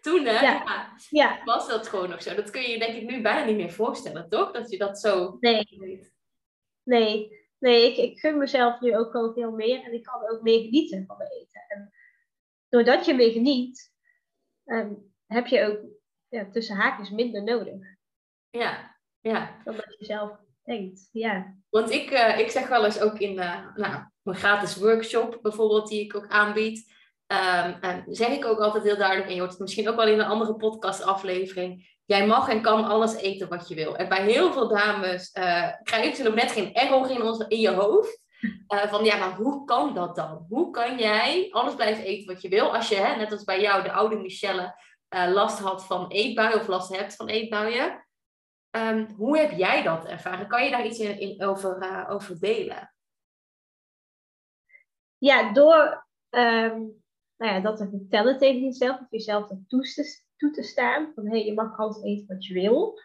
Toen, 0.00 0.24
hè? 0.24 0.40
Ja. 0.40 0.92
ja. 1.10 1.44
Was 1.44 1.68
dat 1.68 1.88
gewoon 1.88 2.08
nog 2.08 2.22
zo? 2.22 2.34
Dat 2.34 2.50
kun 2.50 2.62
je 2.62 2.68
je 2.68 2.78
denk 2.78 2.96
ik 2.96 3.10
nu 3.10 3.22
bijna 3.22 3.44
niet 3.44 3.56
meer 3.56 3.72
voorstellen, 3.72 4.28
toch? 4.28 4.52
Dat 4.52 4.70
je 4.70 4.78
dat 4.78 5.00
zo... 5.00 5.36
Nee. 5.40 5.66
Nee. 6.82 7.44
Nee, 7.58 7.90
ik, 7.90 7.96
ik 7.96 8.18
gun 8.18 8.38
mezelf 8.38 8.80
nu 8.80 8.96
ook 8.96 9.10
gewoon 9.10 9.34
veel 9.34 9.50
meer. 9.50 9.82
En 9.82 9.92
ik 9.92 10.02
kan 10.02 10.30
ook 10.30 10.42
meer 10.42 10.60
genieten 10.60 11.06
van 11.06 11.16
mijn 11.16 11.30
eten. 11.30 11.64
En 11.68 11.92
doordat 12.68 13.04
je 13.04 13.14
meer 13.14 13.32
geniet, 13.32 13.92
um, 14.64 15.14
heb 15.26 15.46
je 15.46 15.64
ook 15.64 15.80
ja, 16.28 16.50
tussen 16.50 16.76
haakjes 16.76 17.10
minder 17.10 17.42
nodig. 17.42 17.74
Ja, 18.50 18.95
ja. 19.30 19.60
Dan 19.64 19.74
dat 19.74 19.96
je 19.98 20.04
zelf 20.04 20.30
denkt, 20.64 21.08
ja. 21.12 21.54
Want 21.70 21.90
ik, 21.90 22.10
uh, 22.10 22.38
ik 22.38 22.50
zeg 22.50 22.68
wel 22.68 22.84
eens 22.84 23.00
ook 23.00 23.18
in 23.18 23.36
uh, 23.36 23.66
nou, 23.74 24.04
mijn 24.22 24.38
gratis 24.38 24.76
workshop 24.76 25.38
bijvoorbeeld, 25.42 25.88
die 25.88 26.00
ik 26.00 26.16
ook 26.16 26.28
aanbied 26.28 26.94
Um, 27.26 28.04
zeg 28.06 28.28
ik 28.28 28.44
ook 28.44 28.58
altijd 28.58 28.84
heel 28.84 28.96
duidelijk, 28.96 29.28
en 29.28 29.34
je 29.34 29.40
hoort 29.40 29.52
het 29.52 29.60
misschien 29.60 29.88
ook 29.88 29.96
wel 29.96 30.06
in 30.06 30.18
een 30.18 30.26
andere 30.26 30.54
podcastaflevering. 30.54 31.98
Jij 32.04 32.26
mag 32.26 32.48
en 32.48 32.62
kan 32.62 32.84
alles 32.84 33.14
eten 33.14 33.48
wat 33.48 33.68
je 33.68 33.74
wil. 33.74 33.96
En 33.96 34.08
bij 34.08 34.22
heel 34.22 34.52
veel 34.52 34.68
dames 34.68 35.30
uh, 35.38 35.68
krijgen 35.82 36.16
ze 36.16 36.22
nog 36.22 36.34
net 36.34 36.52
geen 36.52 36.74
error 36.74 37.10
in, 37.10 37.22
ons, 37.22 37.44
in 37.48 37.60
je 37.60 37.70
hoofd. 37.70 38.24
Uh, 38.74 38.86
van 38.92 39.04
ja, 39.04 39.16
maar 39.16 39.34
hoe 39.36 39.64
kan 39.64 39.94
dat 39.94 40.16
dan? 40.16 40.46
Hoe 40.48 40.70
kan 40.70 40.98
jij 40.98 41.48
alles 41.50 41.74
blijven 41.74 42.04
eten 42.04 42.32
wat 42.32 42.42
je 42.42 42.48
wil? 42.48 42.74
Als 42.74 42.88
je, 42.88 42.94
hè, 42.94 43.16
net 43.16 43.32
als 43.32 43.44
bij 43.44 43.60
jou, 43.60 43.82
de 43.82 43.92
oude 43.92 44.16
Michelle, 44.16 44.80
uh, 45.16 45.32
last 45.32 45.58
had 45.58 45.86
van 45.86 46.10
eetbuien 46.10 46.60
of 46.60 46.66
last 46.66 46.96
hebt 46.96 47.16
van 47.16 47.28
eetbuien. 47.28 48.05
Um, 48.76 49.06
hoe 49.16 49.38
heb 49.38 49.50
jij 49.50 49.82
dat 49.82 50.06
ervaren? 50.06 50.48
Kan 50.48 50.64
je 50.64 50.70
daar 50.70 50.86
iets 50.86 50.98
in, 50.98 51.42
over, 51.42 52.06
over 52.08 52.40
delen? 52.40 52.94
Ja, 55.18 55.52
door 55.52 56.06
um 56.30 57.04
nou 57.36 57.52
ja, 57.52 57.60
dat 57.60 57.76
te 57.76 57.88
vertellen 57.88 58.38
tegen 58.38 58.62
jezelf, 58.62 59.00
of 59.00 59.10
jezelf 59.10 59.48
toe 59.66 59.82
te, 59.82 60.22
toe 60.36 60.62
staan, 60.62 61.12
van 61.14 61.28
hé, 61.28 61.36
je 61.36 61.54
mag 61.54 61.78
alles 61.78 62.02
eten 62.02 62.26
wat 62.26 62.46
je 62.46 62.54
wil, 62.54 63.00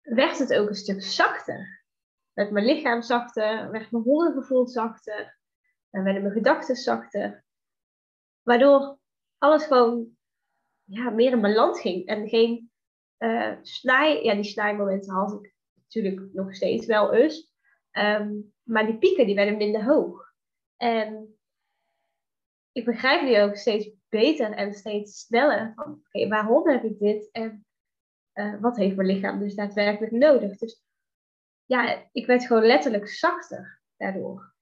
werd 0.00 0.38
het 0.38 0.54
ook 0.54 0.68
een 0.68 0.74
stuk 0.74 1.02
zachter. 1.02 1.84
Werd 2.32 2.50
mijn 2.50 2.64
lichaam 2.64 3.02
zachter, 3.02 3.70
werd 3.70 3.90
mijn 3.90 4.04
hongergevoel 4.04 4.68
zachter, 4.68 5.38
en 5.90 6.04
werden 6.04 6.22
mijn 6.22 6.34
gedachten 6.34 6.76
zachter. 6.76 7.44
Waardoor 8.42 8.98
alles 9.38 9.64
gewoon 9.64 10.16
ja, 10.84 11.10
meer 11.10 11.32
in 11.32 11.40
balans 11.40 11.80
ging. 11.80 12.06
En 12.06 12.28
geen 12.28 12.71
uh, 13.22 13.56
snij, 13.62 14.22
ja, 14.22 14.34
die 14.34 14.44
snijmomenten 14.44 15.14
had 15.14 15.32
ik 15.32 15.54
natuurlijk 15.74 16.32
nog 16.32 16.54
steeds 16.54 16.86
wel 16.86 17.14
eens. 17.14 17.52
Ehm, 17.90 18.32
maar 18.62 18.86
die 18.86 18.98
pieken 18.98 19.26
die 19.26 19.34
werden 19.34 19.56
minder 19.56 19.84
hoog. 19.84 20.32
En 20.76 21.38
ik 22.72 22.84
begrijp 22.84 23.22
nu 23.22 23.40
ook 23.40 23.56
steeds 23.56 23.90
beter 24.08 24.52
en 24.52 24.74
steeds 24.74 25.20
sneller 25.20 25.72
van 25.74 25.92
oké, 25.92 26.28
waarom 26.28 26.68
heb 26.68 26.84
ik 26.84 26.98
dit 26.98 27.30
en 27.30 27.66
uh, 28.34 28.60
wat 28.60 28.76
heeft 28.76 28.96
mijn 28.96 29.08
lichaam 29.08 29.38
dus 29.38 29.54
daadwerkelijk 29.54 30.12
nodig. 30.12 30.58
Dus 30.58 30.82
ja, 31.64 32.08
ik 32.12 32.26
werd 32.26 32.46
gewoon 32.46 32.66
letterlijk 32.66 33.08
zachter 33.08 33.82
daardoor. 33.96 34.54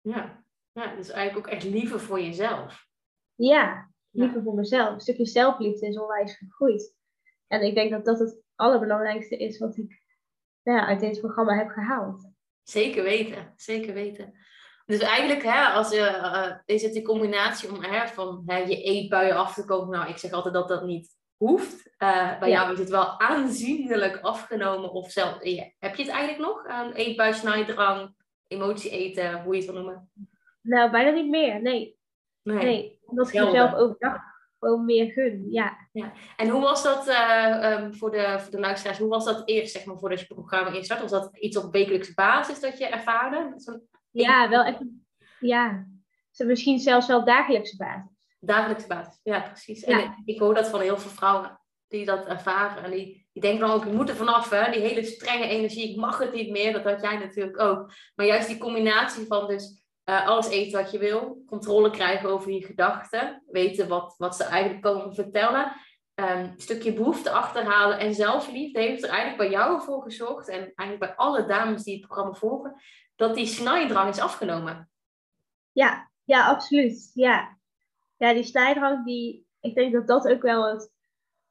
Ja, 0.00 0.44
ja 0.72 0.94
dus 0.96 1.10
eigenlijk 1.10 1.46
ook 1.46 1.52
echt 1.52 1.64
liever 1.64 2.00
voor 2.00 2.20
jezelf. 2.20 2.86
Ja, 3.34 3.90
liever 4.10 4.42
voor 4.42 4.54
mezelf. 4.54 4.94
Een 4.94 5.00
stukje 5.00 5.26
zelfliefde 5.26 5.86
is 5.86 5.98
onwijs 5.98 6.36
gegroeid. 6.36 6.94
En 7.54 7.66
ik 7.66 7.74
denk 7.74 7.90
dat 7.90 8.04
dat 8.04 8.18
het 8.18 8.42
allerbelangrijkste 8.54 9.36
is 9.36 9.58
wat 9.58 9.76
ik 9.76 10.02
ja, 10.62 10.86
uit 10.86 11.00
dit 11.00 11.20
programma 11.20 11.56
heb 11.56 11.68
gehaald. 11.68 12.30
Zeker 12.62 13.02
weten, 13.02 13.52
zeker 13.56 13.94
weten. 13.94 14.34
Dus 14.86 14.98
eigenlijk 14.98 15.42
hè, 15.42 15.64
als, 15.64 15.94
uh, 15.94 16.50
is 16.64 16.82
het 16.82 16.92
die 16.92 17.02
combinatie 17.02 17.72
om 17.72 17.82
hè, 17.82 18.06
van 18.06 18.42
hè, 18.46 18.56
je 18.56 18.82
eetbuien 18.82 19.36
af 19.36 19.54
te 19.54 19.64
komen. 19.64 19.98
Nou, 19.98 20.10
ik 20.10 20.18
zeg 20.18 20.32
altijd 20.32 20.54
dat 20.54 20.68
dat 20.68 20.84
niet 20.84 21.08
hoeft. 21.36 21.94
Uh, 21.98 22.38
bij 22.38 22.50
jou 22.50 22.72
is 22.72 22.78
het 22.78 22.88
wel 22.88 23.20
aanzienlijk 23.20 24.18
afgenomen. 24.20 24.90
Of 24.90 25.10
zelf, 25.10 25.32
heb 25.78 25.94
je 25.94 26.02
het 26.02 26.08
eigenlijk 26.08 26.38
nog? 26.38 26.64
Um, 26.66 26.92
eetbui, 26.92 27.32
snijdrang, 27.32 28.14
emotie 28.46 28.90
eten, 28.90 29.42
hoe 29.42 29.54
je 29.54 29.60
het 29.60 29.70
wil 29.70 29.82
noemen? 29.82 30.10
Nou, 30.60 30.90
bijna 30.90 31.10
niet 31.10 31.30
meer. 31.30 31.62
Nee. 31.62 31.98
Nee, 32.42 32.56
nee 32.56 32.98
omdat 33.04 33.28
ik 33.32 33.44
mezelf 33.44 33.74
overdag 33.74 34.33
gewoon 34.64 34.84
meer 34.84 35.12
gun. 35.12 35.46
Ja. 35.50 35.88
ja. 35.92 36.12
En 36.36 36.48
hoe 36.48 36.60
was 36.60 36.82
dat 36.82 37.08
uh, 37.08 37.86
voor, 37.90 38.10
de, 38.10 38.36
voor 38.38 38.50
de 38.50 38.60
luisteraars? 38.60 38.98
Hoe 38.98 39.08
was 39.08 39.24
dat 39.24 39.42
eerst, 39.48 39.72
zeg 39.72 39.84
maar, 39.84 39.98
voordat 39.98 40.20
je 40.20 40.26
programma 40.26 40.70
instart? 40.70 41.00
Was 41.00 41.10
dat 41.10 41.36
iets 41.38 41.56
op 41.56 41.72
wekelijkse 41.72 42.14
basis 42.14 42.60
dat 42.60 42.78
je 42.78 42.86
ervaarde? 42.86 43.54
Ja, 44.10 44.48
wel 44.48 44.64
even. 44.64 45.06
Ja, 45.40 45.86
misschien 46.36 46.78
zelfs 46.78 47.06
wel 47.06 47.24
dagelijkse 47.24 47.76
basis. 47.76 48.12
Dagelijkse 48.40 48.86
basis, 48.86 49.20
ja, 49.22 49.40
precies. 49.40 49.84
En 49.84 50.22
ik 50.24 50.38
hoor 50.38 50.54
dat 50.54 50.68
van 50.68 50.80
heel 50.80 50.98
veel 50.98 51.10
vrouwen 51.10 51.60
die 51.88 52.04
dat 52.04 52.26
ervaren. 52.26 52.84
En 52.84 52.90
die, 52.90 53.28
die 53.32 53.42
denken 53.42 53.60
dan 53.60 53.70
ook, 53.70 53.84
ik 53.84 53.92
moet 53.92 54.08
er 54.08 54.16
vanaf, 54.16 54.50
hè? 54.50 54.70
die 54.70 54.80
hele 54.80 55.04
strenge 55.04 55.46
energie, 55.46 55.90
ik 55.90 55.96
mag 55.96 56.18
het 56.18 56.32
niet 56.32 56.50
meer. 56.50 56.72
Dat 56.72 56.84
had 56.84 57.02
jij 57.02 57.18
natuurlijk 57.18 57.60
ook. 57.60 57.92
Maar 58.14 58.26
juist 58.26 58.48
die 58.48 58.58
combinatie 58.58 59.26
van 59.26 59.46
dus 59.46 59.83
uh, 60.04 60.26
alles 60.26 60.48
eten 60.48 60.82
wat 60.82 60.90
je 60.90 60.98
wil, 60.98 61.42
controle 61.46 61.90
krijgen 61.90 62.28
over 62.28 62.50
je 62.50 62.64
gedachten, 62.64 63.42
weten 63.46 63.88
wat, 63.88 64.14
wat 64.18 64.36
ze 64.36 64.44
eigenlijk 64.44 64.82
komen 64.82 65.14
vertellen, 65.14 65.72
um, 66.14 66.26
een 66.26 66.54
stukje 66.56 66.92
behoefte 66.92 67.30
achterhalen 67.30 67.98
en 67.98 68.14
zelfliefde 68.14 68.80
heeft 68.80 69.02
er 69.02 69.08
eigenlijk 69.08 69.38
bij 69.38 69.50
jou 69.50 69.82
voor 69.82 70.02
gezorgd 70.02 70.48
en 70.48 70.58
eigenlijk 70.58 70.98
bij 70.98 71.14
alle 71.14 71.46
dames 71.46 71.82
die 71.82 71.96
het 71.96 72.06
programma 72.06 72.32
volgen, 72.32 72.74
dat 73.16 73.34
die 73.34 73.46
snijdrang 73.46 74.08
is 74.08 74.20
afgenomen. 74.20 74.90
Ja, 75.72 76.10
ja, 76.24 76.48
absoluut. 76.48 77.10
Ja, 77.14 77.58
ja 78.16 78.32
die 78.32 78.44
snijdrang, 78.44 79.04
die, 79.04 79.46
ik 79.60 79.74
denk 79.74 79.92
dat 79.92 80.06
dat 80.06 80.28
ook 80.28 80.42
wel 80.42 80.72
het, 80.72 80.82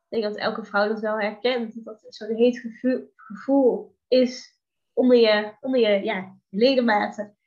ik 0.09 0.21
denk 0.21 0.23
dat 0.23 0.43
elke 0.43 0.63
vrouw 0.63 0.87
dat 0.87 0.99
wel 0.99 1.19
herkent, 1.19 1.85
dat 1.85 2.05
zo'n 2.07 2.35
heet 2.35 2.59
gevoel, 2.59 3.13
gevoel 3.15 3.95
is 4.07 4.57
onder 4.93 5.17
je, 5.17 5.53
onder 5.59 5.79
je 5.79 6.03
ja, 6.03 6.37
ledematen. 6.49 7.37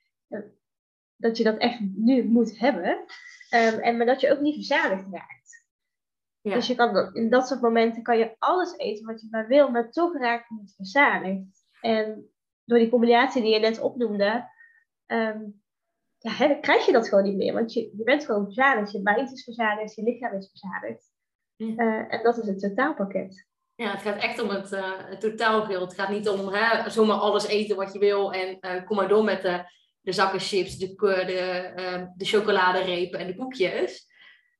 Dat 1.17 1.37
je 1.37 1.43
dat 1.43 1.57
echt 1.57 1.79
nu 1.95 2.23
moet 2.23 2.59
hebben. 2.59 3.05
Um, 3.53 3.79
en 3.79 3.97
maar 3.97 4.05
dat 4.05 4.21
je 4.21 4.31
ook 4.31 4.39
niet 4.39 4.55
verzadigd 4.55 5.05
raakt. 5.11 5.65
Ja. 6.41 6.53
Dus 6.53 6.67
je 6.67 6.75
kan, 6.75 7.15
in 7.15 7.29
dat 7.29 7.47
soort 7.47 7.61
momenten 7.61 8.03
kan 8.03 8.17
je 8.17 8.35
alles 8.39 8.77
eten 8.77 9.05
wat 9.05 9.21
je 9.21 9.27
maar 9.31 9.47
wil, 9.47 9.71
maar 9.71 9.91
toch 9.91 10.17
raak 10.17 10.49
je 10.49 10.55
niet 10.55 10.73
verzadigd. 10.75 11.65
En 11.81 12.31
door 12.65 12.77
die 12.77 12.89
combinatie 12.89 13.41
die 13.41 13.53
je 13.53 13.59
net 13.59 13.79
opnoemde, 13.79 14.49
um, 15.07 15.61
ja, 16.17 16.53
krijg 16.61 16.85
je 16.85 16.91
dat 16.91 17.07
gewoon 17.07 17.23
niet 17.23 17.37
meer. 17.37 17.53
Want 17.53 17.73
je, 17.73 17.79
je 17.97 18.03
bent 18.03 18.25
gewoon 18.25 18.43
verzadigd. 18.43 18.91
Je 18.91 18.99
mind 19.03 19.31
is 19.31 19.43
verzadigd, 19.43 19.95
je 19.95 20.03
lichaam 20.03 20.33
is 20.33 20.49
verzadigd. 20.49 21.11
Uh, 21.57 22.13
en 22.13 22.23
dat 22.23 22.37
is 22.37 22.47
het 22.47 22.59
totaalpakket. 22.59 23.47
Ja, 23.75 23.91
het 23.91 24.01
gaat 24.01 24.21
echt 24.21 24.41
om 24.41 24.49
het, 24.49 24.71
uh, 24.71 25.09
het 25.09 25.19
totaalgeheel. 25.19 25.81
Het 25.81 25.93
gaat 25.93 26.09
niet 26.09 26.29
om 26.29 26.47
hè, 26.47 26.89
zomaar 26.89 27.17
alles 27.17 27.47
eten 27.47 27.75
wat 27.75 27.93
je 27.93 27.99
wil 27.99 28.33
en 28.33 28.57
uh, 28.61 28.85
kom 28.85 28.95
maar 28.95 29.07
door 29.07 29.23
met 29.23 29.41
de, 29.41 29.63
de 30.07 30.13
zakken 30.13 30.39
chips, 30.39 30.77
de, 30.77 30.95
de, 30.95 31.73
uh, 31.75 32.07
de 32.15 32.25
chocoladerepen 32.25 33.19
en 33.19 33.27
de 33.27 33.35
koekjes. 33.35 34.07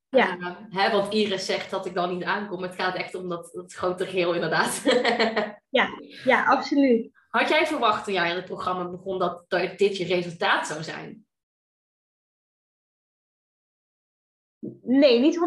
Ja. 0.09 0.57
hè, 0.69 0.91
want 0.91 1.13
Iris 1.13 1.45
zegt 1.45 1.71
dat 1.71 1.85
ik 1.85 1.93
dan 1.93 2.13
niet 2.17 2.23
aankom. 2.23 2.61
Het 2.61 2.75
gaat 2.75 2.95
echt 2.95 3.15
om 3.15 3.29
dat, 3.29 3.51
dat 3.53 3.73
grote 3.73 4.05
geheel 4.05 4.33
inderdaad. 4.33 4.83
ja, 5.79 5.89
ja, 6.23 6.45
absoluut. 6.45 7.11
Had 7.29 7.49
jij 7.49 7.65
verwacht 7.65 8.03
toen 8.03 8.13
jij 8.13 8.29
in 8.29 8.35
het 8.35 8.45
programma 8.45 8.89
begon 8.89 9.19
dat, 9.19 9.45
dat 9.47 9.77
dit 9.77 9.97
je 9.97 10.05
resultaat 10.05 10.67
zou 10.67 10.83
zijn? 10.83 11.25
Nee, 14.81 15.19
niet 15.19 15.39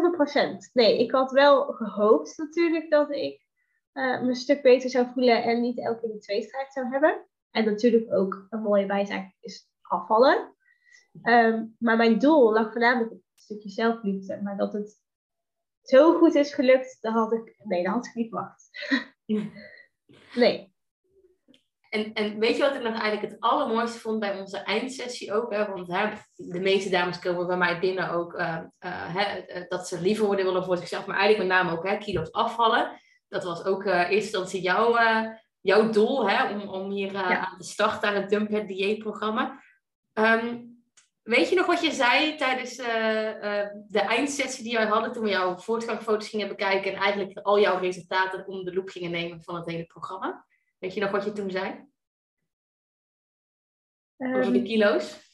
100%. 0.69 0.71
Nee, 0.73 0.99
ik 0.99 1.11
had 1.11 1.31
wel 1.31 1.63
gehoopt 1.63 2.37
natuurlijk 2.37 2.89
dat 2.89 3.11
ik 3.11 3.45
uh, 3.93 4.21
me 4.21 4.27
een 4.27 4.35
stuk 4.35 4.61
beter 4.61 4.89
zou 4.89 5.07
voelen 5.13 5.43
en 5.43 5.61
niet 5.61 5.79
elke 5.79 6.01
keer 6.01 6.11
de 6.11 6.19
tweestrijd 6.19 6.73
zou 6.73 6.87
hebben. 6.87 7.25
En 7.51 7.65
natuurlijk 7.65 8.13
ook 8.13 8.45
een 8.49 8.61
mooie 8.61 8.85
bijzaak 8.85 9.33
is 9.39 9.69
afvallen. 9.91 10.55
Ehm, 11.21 11.65
maar 11.77 11.97
mijn 11.97 12.19
doel 12.19 12.53
lag 12.53 12.71
voornamelijk 12.71 13.11
op 13.11 13.17
een 13.17 13.23
stukje 13.35 13.69
zelfliefde. 13.69 14.41
Maar 14.41 14.57
dat 14.57 14.73
het 14.73 15.01
zo 15.81 16.17
goed 16.17 16.35
is 16.35 16.53
gelukt, 16.53 16.97
dat 17.01 17.13
had 17.13 17.33
ik, 17.33 17.55
nee, 17.63 17.83
dat 17.83 17.93
had 17.93 18.05
ik 18.05 18.13
niet 18.13 18.29
verwacht. 18.29 18.69
nee. 20.41 20.69
En, 21.89 22.13
en 22.13 22.39
weet 22.39 22.57
je 22.57 22.63
wat 22.63 22.75
ik 22.75 22.81
nog 22.81 22.99
eigenlijk 22.99 23.33
het 23.33 23.41
allermooiste 23.41 23.99
vond 23.99 24.19
bij 24.19 24.39
onze 24.39 24.57
eindsessie 24.57 25.33
ook? 25.33 25.51
Hè? 25.53 25.67
Want 25.67 25.87
hè, 25.87 26.09
de 26.35 26.59
meeste 26.59 26.89
dames 26.89 27.19
komen 27.19 27.47
bij 27.47 27.57
mij 27.57 27.79
binnen 27.79 28.11
ook 28.11 28.33
uh, 28.33 28.57
uh, 28.79 29.15
hè, 29.15 29.43
dat 29.67 29.87
ze 29.87 30.01
liever 30.01 30.25
worden 30.25 30.45
willen 30.45 30.63
voor 30.63 30.77
zichzelf. 30.77 31.05
Maar 31.05 31.17
eigenlijk 31.17 31.49
met 31.49 31.57
name 31.57 31.77
ook 31.77 31.87
hè, 31.87 31.97
kilo's 31.97 32.31
afvallen. 32.31 33.01
Dat 33.27 33.43
was 33.43 33.65
ook 33.65 33.83
uh, 33.83 33.99
eerste 33.99 34.15
instantie 34.15 34.61
jouw, 34.61 34.97
jouw 35.61 35.89
doel 35.89 36.29
hè, 36.29 36.53
om, 36.53 36.69
om 36.69 36.91
hier 36.91 37.15
aan 37.15 37.57
te 37.57 37.63
starten 37.63 38.09
aan 38.09 38.15
het 38.15 38.29
Dump 38.29 38.67
dieetprogramma. 38.67 39.59
Um, 40.13 40.69
weet 41.21 41.49
je 41.49 41.55
nog 41.55 41.65
wat 41.65 41.81
je 41.81 41.91
zei 41.91 42.35
tijdens 42.35 42.75
de 42.75 44.01
eindsessie 44.07 44.63
die 44.63 44.73
wij 44.73 44.85
hadden 44.85 45.11
toen 45.11 45.23
we 45.23 45.29
jouw 45.29 45.57
voortgangsfoto's 45.57 46.29
gingen 46.29 46.47
bekijken 46.47 46.93
en 46.93 46.99
eigenlijk 46.99 47.39
al 47.39 47.59
jouw 47.59 47.79
resultaten 47.79 48.47
om 48.47 48.63
de 48.63 48.73
loop 48.73 48.89
gingen 48.89 49.11
nemen 49.11 49.43
van 49.43 49.55
het 49.55 49.65
hele 49.65 49.85
programma? 49.85 50.45
Weet 50.77 50.93
je 50.93 51.01
nog 51.01 51.11
wat 51.11 51.23
je 51.23 51.31
toen 51.31 51.51
zei? 51.51 51.89
Um, 54.17 54.35
Over 54.35 54.51
de 54.51 54.57
ehm, 54.57 54.67
kilo's? 54.67 55.29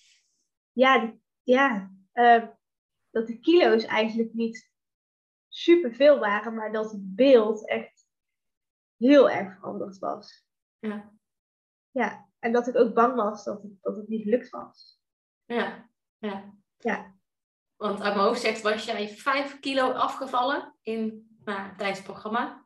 Ja, 0.71 1.13
ja 1.43 1.91
uh, 2.13 2.47
dat 3.09 3.27
de 3.27 3.39
kilo's 3.39 3.85
eigenlijk 3.85 4.33
niet 4.33 4.71
superveel 5.47 6.19
waren, 6.19 6.55
maar 6.55 6.71
dat 6.71 6.91
het 6.91 7.15
beeld 7.15 7.67
echt 7.67 8.07
heel 8.97 9.29
erg 9.29 9.55
veranderd 9.55 9.99
was. 9.99 10.45
Ja. 10.79 11.13
Ja, 11.91 12.29
en 12.39 12.51
dat 12.51 12.67
ik 12.67 12.75
ook 12.75 12.93
bang 12.93 13.15
was 13.15 13.43
dat 13.43 13.61
het, 13.61 13.71
dat 13.81 13.95
het 13.95 14.07
niet 14.07 14.23
gelukt 14.23 14.49
was. 14.49 14.99
Ja, 15.45 15.89
ja. 16.17 16.53
Ja. 16.77 17.15
Want 17.75 18.01
uit 18.01 18.15
mijn 18.15 18.27
hoofd 18.27 18.41
zegt, 18.41 18.61
was 18.61 18.85
jij 18.85 19.07
5 19.07 19.59
kilo 19.59 19.91
afgevallen 19.91 20.75
in, 20.81 21.29
nou, 21.43 21.75
tijdens 21.77 21.97
het 21.97 22.07
programma? 22.07 22.65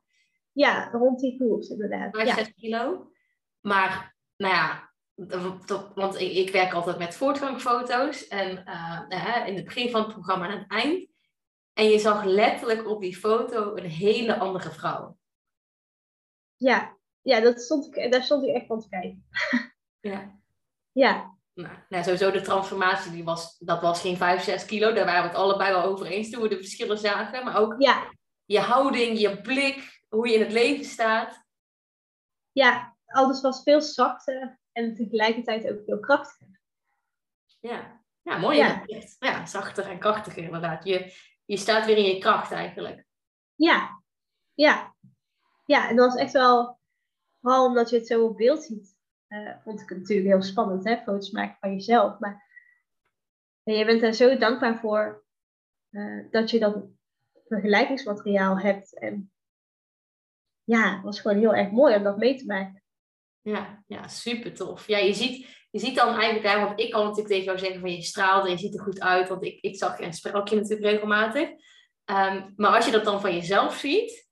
Ja, 0.52 0.90
rond 0.92 1.20
die 1.20 1.38
koers 1.38 1.70
inderdaad. 1.70 2.16
5, 2.16 2.28
ja. 2.28 2.36
6 2.36 2.54
kilo. 2.54 3.12
Maar, 3.60 4.16
nou 4.38 4.54
ja, 4.54 4.92
want 5.96 6.20
ik, 6.20 6.52
werk 6.52 6.74
altijd 6.74 6.98
met 6.98 7.16
voortgangsfoto's. 7.16 8.28
En 8.28 8.64
uh, 9.10 9.48
in 9.48 9.56
het 9.56 9.66
begin 9.66 9.90
van 9.90 10.02
het 10.02 10.14
programma 10.14 10.46
en 10.46 10.52
aan 10.52 10.60
het 10.60 10.72
eind. 10.72 11.10
En 11.74 11.86
je 11.86 12.00
zag 12.00 12.24
letterlijk 12.24 12.88
op 12.88 13.02
die 13.02 13.16
foto 13.16 13.76
een 13.76 13.90
hele 13.90 14.38
andere 14.38 14.72
vrouw. 14.72 15.18
Ja, 16.56 16.98
ja 17.22 17.40
dat 17.40 17.62
stond 17.62 17.96
ik, 17.96 18.12
daar 18.12 18.24
stond 18.24 18.44
ik 18.44 18.56
echt 18.56 18.66
van 18.66 18.82
te 18.82 18.90
kijken. 18.90 19.26
Ja. 20.04 20.40
Ja. 20.92 21.38
Nou, 21.54 21.76
nou, 21.90 22.04
sowieso 22.04 22.32
de 22.32 22.42
transformatie, 22.42 23.12
die 23.12 23.24
was, 23.24 23.58
dat 23.58 23.82
was 23.82 24.02
geen 24.02 24.18
5, 24.18 24.44
6 24.44 24.66
kilo. 24.66 24.94
Daar 24.94 25.06
waren 25.06 25.22
we 25.22 25.28
het 25.28 25.38
allebei 25.38 25.74
wel 25.74 25.84
over 25.84 26.06
eens 26.06 26.30
toen 26.30 26.42
we 26.42 26.48
de 26.48 26.58
verschillen 26.58 26.98
zagen. 26.98 27.46
Maar 27.46 27.58
ook 27.58 27.76
ja. 27.78 28.12
je 28.46 28.60
houding, 28.60 29.20
je 29.20 29.42
blik, 29.42 30.04
hoe 30.10 30.28
je 30.28 30.34
in 30.34 30.40
het 30.40 30.52
leven 30.52 30.86
staat. 30.86 31.46
Ja, 32.52 32.98
alles 33.06 33.42
was 33.42 33.64
veel 33.64 33.82
zachter 33.82 34.60
en 34.72 34.96
tegelijkertijd 34.96 35.72
ook 35.72 35.84
veel 35.86 36.00
krachtiger. 36.00 36.60
Ja, 37.60 38.02
ja 38.22 38.38
mooi. 38.38 38.58
Ja. 38.58 38.84
ja, 39.20 39.46
zachter 39.46 39.90
en 39.90 40.00
krachtiger 40.00 40.44
inderdaad. 40.44 40.84
Je, 40.84 41.14
je 41.46 41.58
staat 41.58 41.86
weer 41.86 41.98
in 41.98 42.06
je 42.06 42.18
kracht 42.18 42.52
eigenlijk. 42.52 43.06
Ja, 43.56 44.04
ja. 44.54 44.96
Ja, 45.66 45.90
en 45.90 45.96
dat 45.96 46.12
was 46.12 46.22
echt 46.22 46.32
wel, 46.32 46.80
vooral 47.42 47.66
omdat 47.66 47.90
je 47.90 47.96
het 47.96 48.08
zo 48.08 48.26
op 48.26 48.38
beeld 48.38 48.64
ziet, 48.64 48.96
uh, 49.28 49.52
vond 49.64 49.82
ik 49.82 49.90
het 49.90 49.98
natuurlijk 49.98 50.28
heel 50.28 50.42
spannend, 50.42 50.84
hè, 50.84 50.98
foto's 50.98 51.32
maken 51.32 51.58
van 51.60 51.74
jezelf. 51.74 52.20
Maar 52.20 52.50
je 53.64 53.86
bent 53.86 54.02
er 54.02 54.14
zo 54.14 54.38
dankbaar 54.38 54.80
voor 54.80 55.24
uh, 55.90 56.26
dat 56.32 56.50
je 56.50 56.60
dat 56.60 56.86
vergelijkingsmateriaal 57.48 58.60
hebt 58.60 59.00
en 59.00 59.32
ja, 60.64 60.96
het 60.96 61.04
was 61.04 61.20
gewoon 61.20 61.38
heel 61.38 61.56
erg 61.56 61.72
mooi 61.72 61.96
om 61.96 62.04
dat 62.04 62.18
mee 62.18 62.36
te 62.36 62.46
maken. 62.46 62.84
Ja, 63.42 63.84
ja 63.88 64.08
super 64.08 64.54
tof. 64.54 64.88
Ja, 64.88 64.98
je 64.98 65.14
ziet, 65.14 65.48
je 65.72 65.80
ziet 65.80 65.96
dan 65.96 66.16
eigenlijk, 66.16 66.54
hè, 66.54 66.66
want 66.66 66.80
ik 66.80 66.92
kan 66.92 67.02
natuurlijk 67.02 67.28
tegen 67.28 67.46
jou 67.46 67.58
zeggen 67.58 67.80
van 67.80 67.92
je 67.92 68.02
straalt 68.02 68.46
en 68.46 68.52
je 68.52 68.58
ziet 68.58 68.74
er 68.74 68.84
goed 68.84 69.00
uit, 69.00 69.30
want 69.30 69.44
ik, 69.44 69.62
ik 69.62 69.76
zag 69.76 69.98
je 69.98 70.04
en 70.04 70.14
sprak 70.14 70.48
je 70.48 70.56
natuurlijk 70.56 70.92
regelmatig. 70.92 71.50
Um, 72.06 72.54
maar 72.56 72.76
als 72.76 72.86
je 72.86 72.92
dat 72.92 73.04
dan 73.04 73.22
van 73.22 73.36
jezelf 73.36 73.76
ziet, 73.76 74.30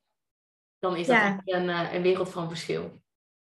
dan 0.80 0.96
is 0.96 1.08
dat 1.08 1.42
een, 1.46 1.70
eh, 1.70 1.94
een 1.94 2.02
wereld 2.02 2.30
van 2.30 2.48
verschil. 2.48 3.02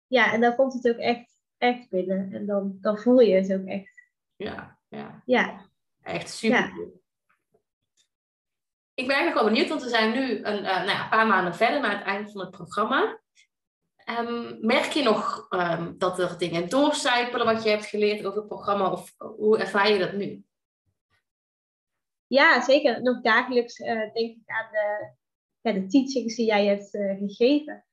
Ja, 0.07 0.33
en 0.33 0.41
dan 0.41 0.55
komt 0.55 0.73
het 0.73 0.89
ook 0.89 0.99
echt, 0.99 1.37
echt 1.57 1.89
binnen. 1.89 2.33
En 2.33 2.45
dan, 2.45 2.77
dan 2.81 2.97
voel 2.97 3.19
je 3.19 3.35
het 3.35 3.53
ook 3.53 3.65
echt. 3.65 4.07
Ja, 4.35 4.79
ja. 4.87 5.23
Ja. 5.25 5.69
Echt 6.01 6.29
super 6.29 6.73
ik 8.99 9.07
ben 9.07 9.15
eigenlijk 9.15 9.45
wel 9.45 9.53
benieuwd, 9.53 9.69
want 9.69 9.83
we 9.83 9.89
zijn 9.89 10.11
nu 10.11 10.43
een, 10.43 10.63
uh, 10.63 10.75
nou 10.75 10.87
ja, 10.87 11.03
een 11.03 11.09
paar 11.09 11.27
maanden 11.27 11.55
verder 11.55 11.81
naar 11.81 11.97
het 11.97 12.05
einde 12.05 12.31
van 12.31 12.41
het 12.41 12.51
programma. 12.51 13.19
Um, 14.19 14.57
merk 14.61 14.91
je 14.91 15.03
nog 15.03 15.47
um, 15.49 15.95
dat 15.97 16.19
er 16.19 16.37
dingen 16.37 16.69
doorcijpelen 16.69 17.45
wat 17.45 17.63
je 17.63 17.69
hebt 17.69 17.85
geleerd 17.85 18.25
over 18.25 18.37
het 18.39 18.47
programma, 18.47 18.91
of 18.91 19.13
hoe 19.17 19.57
ervaar 19.57 19.91
je 19.91 19.99
dat 19.99 20.13
nu? 20.13 20.43
Ja, 22.27 22.61
zeker. 22.61 23.01
Nog 23.01 23.21
dagelijks 23.21 23.79
uh, 23.79 23.87
denk 23.87 24.15
ik 24.15 24.41
aan 24.45 24.67
de, 24.71 25.11
ja, 25.61 25.71
de 25.71 25.87
teachings 25.87 26.35
die 26.35 26.45
jij 26.45 26.65
hebt 26.65 26.93
uh, 26.93 27.17
gegeven. 27.17 27.85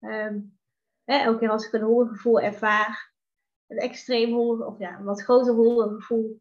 Um, 0.00 0.58
hè, 1.04 1.16
elke 1.16 1.38
keer 1.38 1.50
als 1.50 1.66
ik 1.66 1.72
een 1.72 1.82
hongergevoel 1.82 2.40
ervaar, 2.40 3.14
een 3.66 3.78
extreem 3.78 4.32
honger, 4.32 4.66
of 4.66 4.78
ja, 4.78 4.98
een 4.98 5.04
wat 5.04 5.22
groter 5.22 5.54
hongergevoel, 5.54 6.40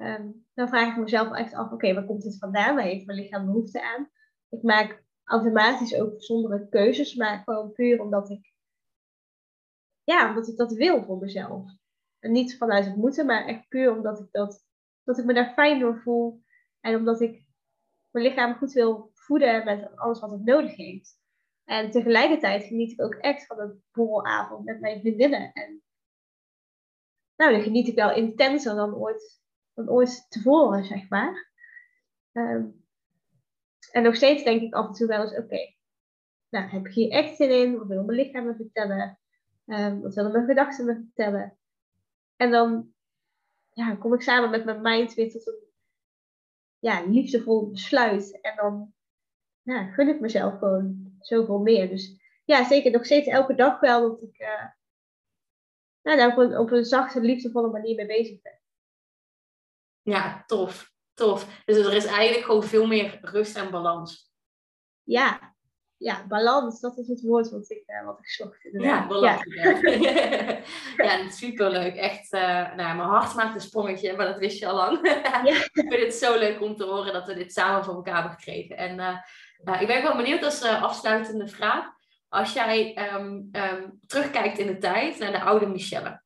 Um, 0.00 0.46
dan 0.54 0.68
vraag 0.68 0.90
ik 0.90 1.02
mezelf 1.02 1.34
echt 1.34 1.54
af, 1.54 1.72
oké, 1.72 1.94
waar 1.94 2.04
komt 2.04 2.22
dit 2.22 2.38
vandaan? 2.38 2.74
Waar 2.74 2.84
heeft 2.84 3.06
mijn 3.06 3.18
lichaam 3.18 3.46
behoefte 3.46 3.82
aan? 3.82 4.10
Ik 4.48 4.62
maak 4.62 5.04
automatisch 5.24 5.94
ook 5.94 6.22
zonder 6.22 6.68
keuzes, 6.68 7.14
maar 7.14 7.42
gewoon 7.44 7.72
puur 7.72 8.00
omdat 8.00 8.30
ik, 8.30 8.52
ja, 10.04 10.28
omdat 10.28 10.48
ik 10.48 10.56
dat 10.56 10.72
wil 10.72 11.04
voor 11.04 11.18
mezelf. 11.18 11.70
En 12.18 12.32
niet 12.32 12.56
vanuit 12.56 12.84
het 12.84 12.96
moeten, 12.96 13.26
maar 13.26 13.44
echt 13.44 13.68
puur 13.68 13.96
omdat 13.96 14.20
ik, 14.20 14.28
dat, 14.30 14.66
dat 15.04 15.18
ik 15.18 15.24
me 15.24 15.34
daar 15.34 15.52
fijn 15.52 15.78
door 15.78 16.00
voel. 16.00 16.42
En 16.80 16.96
omdat 16.96 17.20
ik 17.20 17.46
mijn 18.10 18.26
lichaam 18.26 18.54
goed 18.54 18.72
wil 18.72 19.10
voeden 19.28 19.64
met 19.64 19.96
alles 19.96 20.20
wat 20.20 20.30
het 20.30 20.44
nodig 20.44 20.76
heeft. 20.76 21.20
En 21.64 21.90
tegelijkertijd 21.90 22.64
geniet 22.64 22.92
ik 22.92 23.02
ook 23.02 23.14
echt 23.14 23.46
van 23.46 23.60
een 23.60 23.82
borrelavond 23.92 24.64
met 24.64 24.80
mijn 24.80 25.00
vriendinnen. 25.00 25.52
En 25.52 25.82
nou, 27.36 27.52
dan 27.52 27.62
geniet 27.62 27.88
ik 27.88 27.94
wel 27.94 28.14
intenser 28.14 28.74
dan 28.74 28.94
ooit 28.94 29.42
dan 29.74 29.88
ooit 29.88 30.26
tevoren, 30.28 30.84
zeg 30.84 31.08
maar. 31.08 31.52
Ehm, 32.32 32.66
en 33.90 34.02
nog 34.02 34.14
steeds 34.14 34.44
denk 34.44 34.62
ik 34.62 34.74
af 34.74 34.86
en 34.86 34.92
toe 34.92 35.06
wel 35.06 35.22
eens, 35.22 35.36
oké, 35.36 35.74
nou 36.48 36.68
heb 36.68 36.86
ik 36.86 36.92
hier 36.92 37.10
echt 37.10 37.36
zin 37.36 37.50
in? 37.50 37.78
Wat 37.78 37.86
wil 37.86 38.04
mijn 38.04 38.18
lichaam 38.18 38.46
me 38.46 38.54
vertellen? 38.54 39.18
Um, 39.66 40.00
wat 40.00 40.14
willen 40.14 40.32
mijn 40.32 40.46
gedachten 40.46 40.86
me 40.86 40.94
vertellen? 40.94 41.58
En 42.36 42.50
dan 42.50 42.92
ja, 43.72 43.94
kom 43.94 44.14
ik 44.14 44.22
samen 44.22 44.50
met 44.50 44.64
mijn 44.64 44.80
mind 44.80 45.14
weer 45.14 45.30
tot 45.30 45.46
een 45.46 45.66
ja, 46.78 47.04
liefdevol 47.06 47.70
besluit. 47.70 48.40
En 48.40 48.56
dan 48.56 48.94
ja, 49.74 49.84
gun 49.84 50.08
ik 50.08 50.20
mezelf 50.20 50.58
gewoon 50.58 51.12
zoveel 51.20 51.58
meer. 51.58 51.88
Dus 51.88 52.16
ja, 52.44 52.64
zeker 52.64 52.90
nog 52.90 53.04
steeds 53.04 53.28
elke 53.28 53.54
dag 53.54 53.80
wel 53.80 54.00
dat 54.08 54.22
ik 54.22 54.40
uh, 54.40 54.64
nou, 56.02 56.16
daar 56.16 56.30
op 56.30 56.38
een, 56.38 56.58
op 56.58 56.70
een 56.70 56.84
zachte, 56.84 57.20
liefdevolle 57.20 57.70
manier 57.70 57.94
mee 57.94 58.06
bezig 58.06 58.42
ben. 58.42 58.60
Ja, 60.02 60.44
tof. 60.46 60.92
Tof. 61.14 61.62
Dus 61.64 61.76
er 61.76 61.94
is 61.94 62.04
eigenlijk 62.04 62.44
gewoon 62.44 62.62
veel 62.62 62.86
meer 62.86 63.18
rust 63.22 63.56
en 63.56 63.70
balans. 63.70 64.32
Ja, 65.02 65.54
ja 65.96 66.26
balans, 66.26 66.80
dat 66.80 66.98
is 66.98 67.08
het 67.08 67.20
woord 67.20 67.50
wat 67.50 67.70
ik, 67.70 67.82
uh, 67.86 68.04
wat 68.04 68.18
ik 68.18 68.28
zocht. 68.28 68.68
Ja, 68.72 69.06
balans. 69.06 69.42
Ja, 69.44 69.78
ja. 69.80 70.60
ja 71.04 71.30
superleuk. 71.30 71.94
Echt, 71.94 72.32
uh, 72.32 72.40
nou, 72.74 72.96
mijn 72.96 73.08
hart 73.08 73.34
maakt 73.34 73.54
een 73.54 73.60
sprongetje, 73.60 74.16
maar 74.16 74.26
dat 74.26 74.38
wist 74.38 74.58
je 74.58 74.66
al 74.66 74.74
lang. 74.74 75.06
ja. 75.44 75.64
ik 75.72 75.86
vind 75.88 76.02
het 76.02 76.14
zo 76.14 76.38
leuk 76.38 76.60
om 76.60 76.76
te 76.76 76.84
horen 76.84 77.12
dat 77.12 77.26
we 77.26 77.34
dit 77.34 77.52
samen 77.52 77.84
voor 77.84 77.94
elkaar 77.94 78.14
hebben 78.14 78.32
gekregen. 78.32 78.76
En 78.76 78.98
uh, 78.98 79.16
ik 79.58 79.86
ben 79.86 80.00
gewoon 80.00 80.16
benieuwd 80.16 80.42
als 80.42 80.62
afsluitende 80.62 81.48
vraag. 81.48 81.86
Als 82.28 82.52
jij 82.52 82.94
ehm, 82.94 83.42
ehm, 83.52 83.90
terugkijkt 84.06 84.58
in 84.58 84.66
de 84.66 84.78
tijd 84.78 85.18
naar 85.18 85.32
de 85.32 85.40
oude 85.40 85.66
Michelle. 85.66 86.22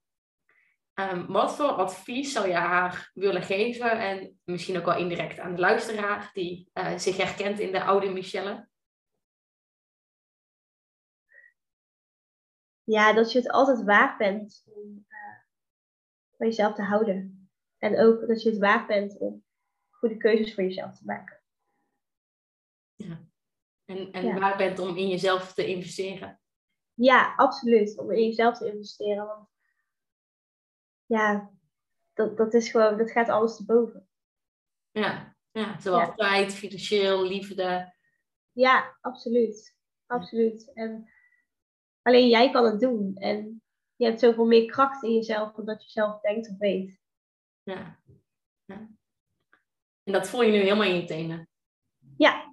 Ehm, 0.95 1.27
wat 1.27 1.57
voor 1.57 1.71
advies 1.71 2.33
zou 2.33 2.49
je 2.49 2.55
haar 2.55 3.11
willen 3.15 3.43
geven? 3.43 3.91
En 3.91 4.41
misschien 4.45 4.79
ook 4.79 4.85
wel 4.85 4.97
indirect 4.97 5.39
aan 5.39 5.55
de 5.55 5.61
luisteraar 5.61 6.31
die 6.33 6.71
uh, 6.75 6.99
zich 6.99 7.17
herkent 7.17 7.59
in 7.59 7.73
de 7.73 7.83
oude 7.83 8.11
Michelle. 8.11 8.69
Ja, 12.85 13.13
dat 13.13 13.33
je 13.33 13.39
het 13.39 13.51
altijd 13.51 13.85
waard 13.85 14.19
bent 14.19 14.65
om 14.67 15.05
uh, 15.09 15.17
van 16.37 16.47
jezelf 16.47 16.75
te 16.75 16.83
houden. 16.83 17.49
En 17.79 18.01
ook 18.01 18.27
dat 18.27 18.43
je 18.43 18.51
het 18.51 18.59
waard 18.59 18.87
bent 18.87 19.19
om 19.19 19.45
goede 19.91 20.17
keuzes 20.17 20.55
voor 20.55 20.65
jezelf 20.65 20.99
te 20.99 21.05
maken. 21.05 21.42
Ja. 23.09 23.21
En, 23.85 24.13
en 24.13 24.39
waar 24.41 24.57
bent 24.57 24.79
om 24.79 24.97
in 24.97 25.09
jezelf 25.09 25.55
te 25.55 25.67
investeren? 25.67 26.41
Ja, 26.95 27.35
absoluut. 27.37 27.99
Om 27.99 28.11
in 28.11 28.27
jezelf 28.27 28.59
te 28.59 28.73
investeren. 28.73 29.27
Want 29.27 29.49
ja, 31.07 31.51
dat, 32.13 32.37
dat 32.37 32.55
is 32.55 32.71
gewoon, 32.71 32.99
dat 32.99 33.11
gaat 33.11 33.29
alles 33.29 33.57
te 33.57 33.65
boven. 33.65 34.09
Ja, 34.91 35.37
ja 35.51 35.81
zowel 35.81 36.15
tijd, 36.15 36.55
financieel, 36.55 37.27
liefde. 37.27 37.95
Ja, 38.53 38.99
absoluut. 39.01 39.77
Absoluut. 40.07 40.73
En 40.75 41.11
alleen 42.03 42.29
jij 42.29 42.51
kan 42.51 42.65
het 42.65 42.81
doen. 42.81 43.17
En 43.17 43.63
je 43.97 44.05
hebt 44.05 44.21
zoveel 44.21 44.47
meer 44.47 44.67
kracht 44.67 45.03
in 45.03 45.15
jezelf 45.15 45.53
dan 45.53 45.65
dat 45.65 45.85
je 45.85 45.91
zelf 45.91 46.21
denkt 46.21 46.51
of 46.51 46.59
weet. 46.59 47.01
Ja. 47.63 48.01
ja. 48.65 48.89
En 50.03 50.13
dat 50.13 50.29
voel 50.29 50.43
je 50.43 50.53
nu 50.53 50.59
helemaal 50.59 50.89
in 50.89 50.95
je 50.95 51.05
tenen. 51.05 51.49
Ja, 52.17 52.52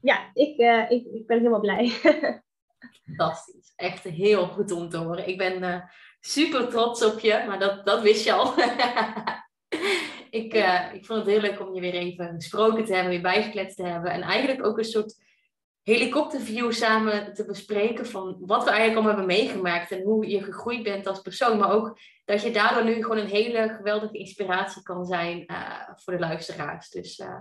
ja 0.00 0.30
ik, 0.34 0.58
uh, 0.58 0.90
ik, 0.90 1.06
ik 1.06 1.26
ben 1.26 1.38
helemaal 1.38 1.60
blij. 1.60 1.88
Fantastisch. 3.06 3.72
Echt 3.76 4.04
heel 4.04 4.46
goed 4.46 4.72
om 4.72 4.88
te 4.88 4.96
horen. 4.96 5.28
Ik 5.28 5.38
ben 5.38 5.62
uh, 5.62 5.80
super 6.20 6.68
trots 6.68 7.04
op 7.04 7.18
je, 7.18 7.44
maar 7.46 7.58
dat, 7.58 7.86
dat 7.86 8.02
wist 8.02 8.24
je 8.24 8.32
al. 8.32 8.54
ik, 10.42 10.54
uh, 10.54 10.94
ik 10.94 11.06
vond 11.06 11.18
het 11.18 11.28
heel 11.28 11.40
leuk 11.40 11.60
om 11.60 11.74
je 11.74 11.80
weer 11.80 11.94
even 11.94 12.34
gesproken 12.34 12.84
te 12.84 12.92
hebben, 12.92 13.10
weer 13.10 13.22
bijgekletst 13.22 13.76
te 13.76 13.86
hebben. 13.86 14.10
En 14.10 14.22
eigenlijk 14.22 14.66
ook 14.66 14.78
een 14.78 14.84
soort 14.84 15.26
helikopterview 15.82 16.72
samen 16.72 17.34
te 17.34 17.44
bespreken 17.44 18.06
van 18.06 18.36
wat 18.40 18.64
we 18.64 18.70
eigenlijk 18.70 18.98
allemaal 18.98 19.16
hebben 19.16 19.36
meegemaakt 19.36 19.90
en 19.90 20.02
hoe 20.02 20.28
je 20.28 20.42
gegroeid 20.42 20.82
bent 20.82 21.06
als 21.06 21.20
persoon. 21.20 21.58
Maar 21.58 21.70
ook 21.70 21.98
dat 22.24 22.42
je 22.42 22.50
daardoor 22.50 22.84
nu 22.84 23.02
gewoon 23.02 23.18
een 23.18 23.26
hele 23.26 23.74
geweldige 23.76 24.18
inspiratie 24.18 24.82
kan 24.82 25.04
zijn 25.04 25.44
uh, 25.46 25.88
voor 25.94 26.12
de 26.12 26.18
luisteraars. 26.18 26.90
Dus 26.90 27.18
uh, 27.18 27.40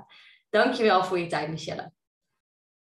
dankjewel 0.50 1.04
voor 1.04 1.20
je 1.20 1.28
tijd, 1.28 1.50
Michelle. 1.50 1.92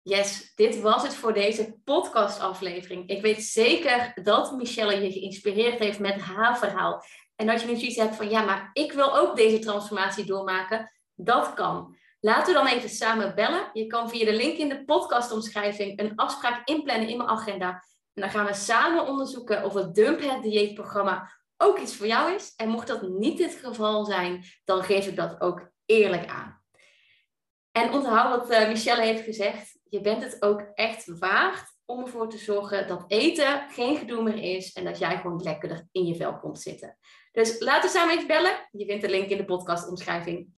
Yes, 0.09 0.53
dit 0.55 0.81
was 0.81 1.03
het 1.03 1.15
voor 1.15 1.33
deze 1.33 1.79
podcastaflevering. 1.85 3.09
Ik 3.09 3.23
weet 3.23 3.43
zeker 3.43 4.13
dat 4.23 4.53
Michelle 4.53 5.03
je 5.03 5.13
geïnspireerd 5.13 5.79
heeft 5.79 5.99
met 5.99 6.21
haar 6.21 6.59
verhaal. 6.59 7.05
En 7.37 7.47
dat 7.47 7.61
je 7.61 7.67
nu 7.67 7.77
zoiets 7.77 7.97
hebt 7.97 8.17
van, 8.17 8.31
ja, 8.31 8.45
maar 8.45 8.71
ik 8.73 8.93
wil 8.93 9.17
ook 9.17 9.37
deze 9.37 9.59
transformatie 9.59 10.25
doormaken. 10.25 10.93
Dat 11.15 11.55
kan. 11.55 11.97
Laten 12.21 12.55
we 12.55 12.59
dan 12.59 12.69
even 12.69 12.89
samen 12.89 13.35
bellen. 13.35 13.71
Je 13.73 13.87
kan 13.87 14.11
via 14.11 14.25
de 14.25 14.37
link 14.37 14.57
in 14.57 14.69
de 14.69 14.85
podcastomschrijving 14.85 16.01
een 16.01 16.15
afspraak 16.15 16.69
inplannen 16.69 17.09
in 17.09 17.17
mijn 17.17 17.29
agenda. 17.29 17.69
En 18.15 18.23
dan 18.23 18.31
gaan 18.31 18.47
we 18.47 18.55
samen 18.55 19.07
onderzoeken 19.07 19.65
of 19.65 19.75
het 19.75 19.95
Dump 19.95 20.21
Het 20.21 20.43
dieetprogramma 20.43 21.33
ook 21.57 21.79
iets 21.79 21.97
voor 21.97 22.07
jou 22.07 22.35
is. 22.35 22.53
En 22.57 22.69
mocht 22.69 22.87
dat 22.87 23.09
niet 23.09 23.39
het 23.39 23.55
geval 23.63 24.05
zijn, 24.05 24.45
dan 24.65 24.85
geef 24.85 25.07
ik 25.07 25.17
dat 25.17 25.41
ook 25.41 25.71
eerlijk 25.87 26.27
aan. 26.27 26.65
En 27.73 27.93
onthoud 27.93 28.37
wat 28.37 28.51
uh, 28.51 28.69
Michelle 28.69 29.03
heeft 29.03 29.25
gezegd. 29.25 29.76
Je 29.89 30.01
bent 30.01 30.23
het 30.23 30.43
ook 30.43 30.61
echt 30.75 31.19
waard 31.19 31.75
om 31.85 32.01
ervoor 32.05 32.29
te 32.29 32.39
zorgen 32.39 32.89
dat 32.89 33.05
eten 33.09 33.67
geen 33.71 33.97
gedoe 33.97 34.23
meer 34.23 34.57
is. 34.57 34.73
En 34.73 34.85
dat 34.85 34.99
jij 34.99 35.17
gewoon 35.17 35.43
lekkerder 35.43 35.89
in 35.93 36.07
je 36.07 36.15
vel 36.15 36.39
komt 36.39 36.61
zitten. 36.61 36.97
Dus 37.33 37.61
laten 37.61 37.91
we 37.91 37.97
samen 37.97 38.15
even 38.15 38.27
bellen. 38.27 38.69
Je 38.71 38.87
vindt 38.87 39.03
de 39.03 39.11
link 39.11 39.29
in 39.29 39.37
de 39.37 39.45
podcastomschrijving. 39.45 40.45